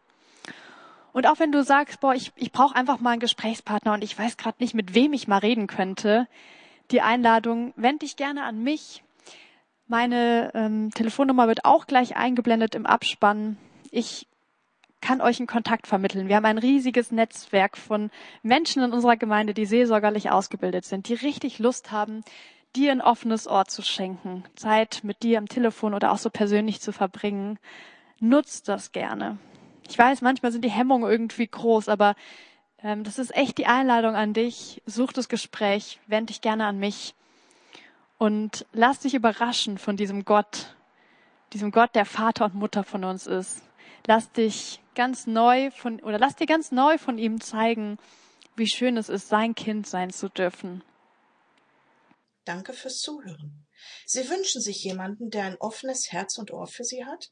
[1.13, 4.17] Und auch wenn du sagst, boah, ich, ich brauche einfach mal einen Gesprächspartner und ich
[4.17, 6.27] weiß gerade nicht, mit wem ich mal reden könnte,
[6.91, 9.03] die Einladung, wend dich gerne an mich.
[9.87, 13.57] Meine ähm, Telefonnummer wird auch gleich eingeblendet im Abspann.
[13.91, 14.27] Ich
[15.01, 16.29] kann euch einen Kontakt vermitteln.
[16.29, 18.09] Wir haben ein riesiges Netzwerk von
[18.41, 22.23] Menschen in unserer Gemeinde, die seelsorgerlich ausgebildet sind, die richtig Lust haben,
[22.75, 26.81] dir ein offenes Ohr zu schenken, Zeit mit dir am Telefon oder auch so persönlich
[26.81, 27.59] zu verbringen.
[28.19, 29.37] Nutzt das gerne.
[29.87, 32.15] Ich weiß, manchmal sind die Hemmungen irgendwie groß, aber
[32.81, 34.81] ähm, das ist echt die Einladung an dich.
[34.85, 37.15] Such das Gespräch, wend dich gerne an mich
[38.17, 40.75] und lass dich überraschen von diesem Gott,
[41.53, 43.61] diesem Gott, der Vater und Mutter von uns ist.
[44.05, 47.97] Lass dich ganz neu von, oder lass dir ganz neu von ihm zeigen,
[48.55, 50.83] wie schön es ist, sein Kind sein zu dürfen.
[52.45, 53.65] Danke fürs Zuhören.
[54.05, 57.31] Sie wünschen sich jemanden, der ein offenes Herz und Ohr für Sie hat?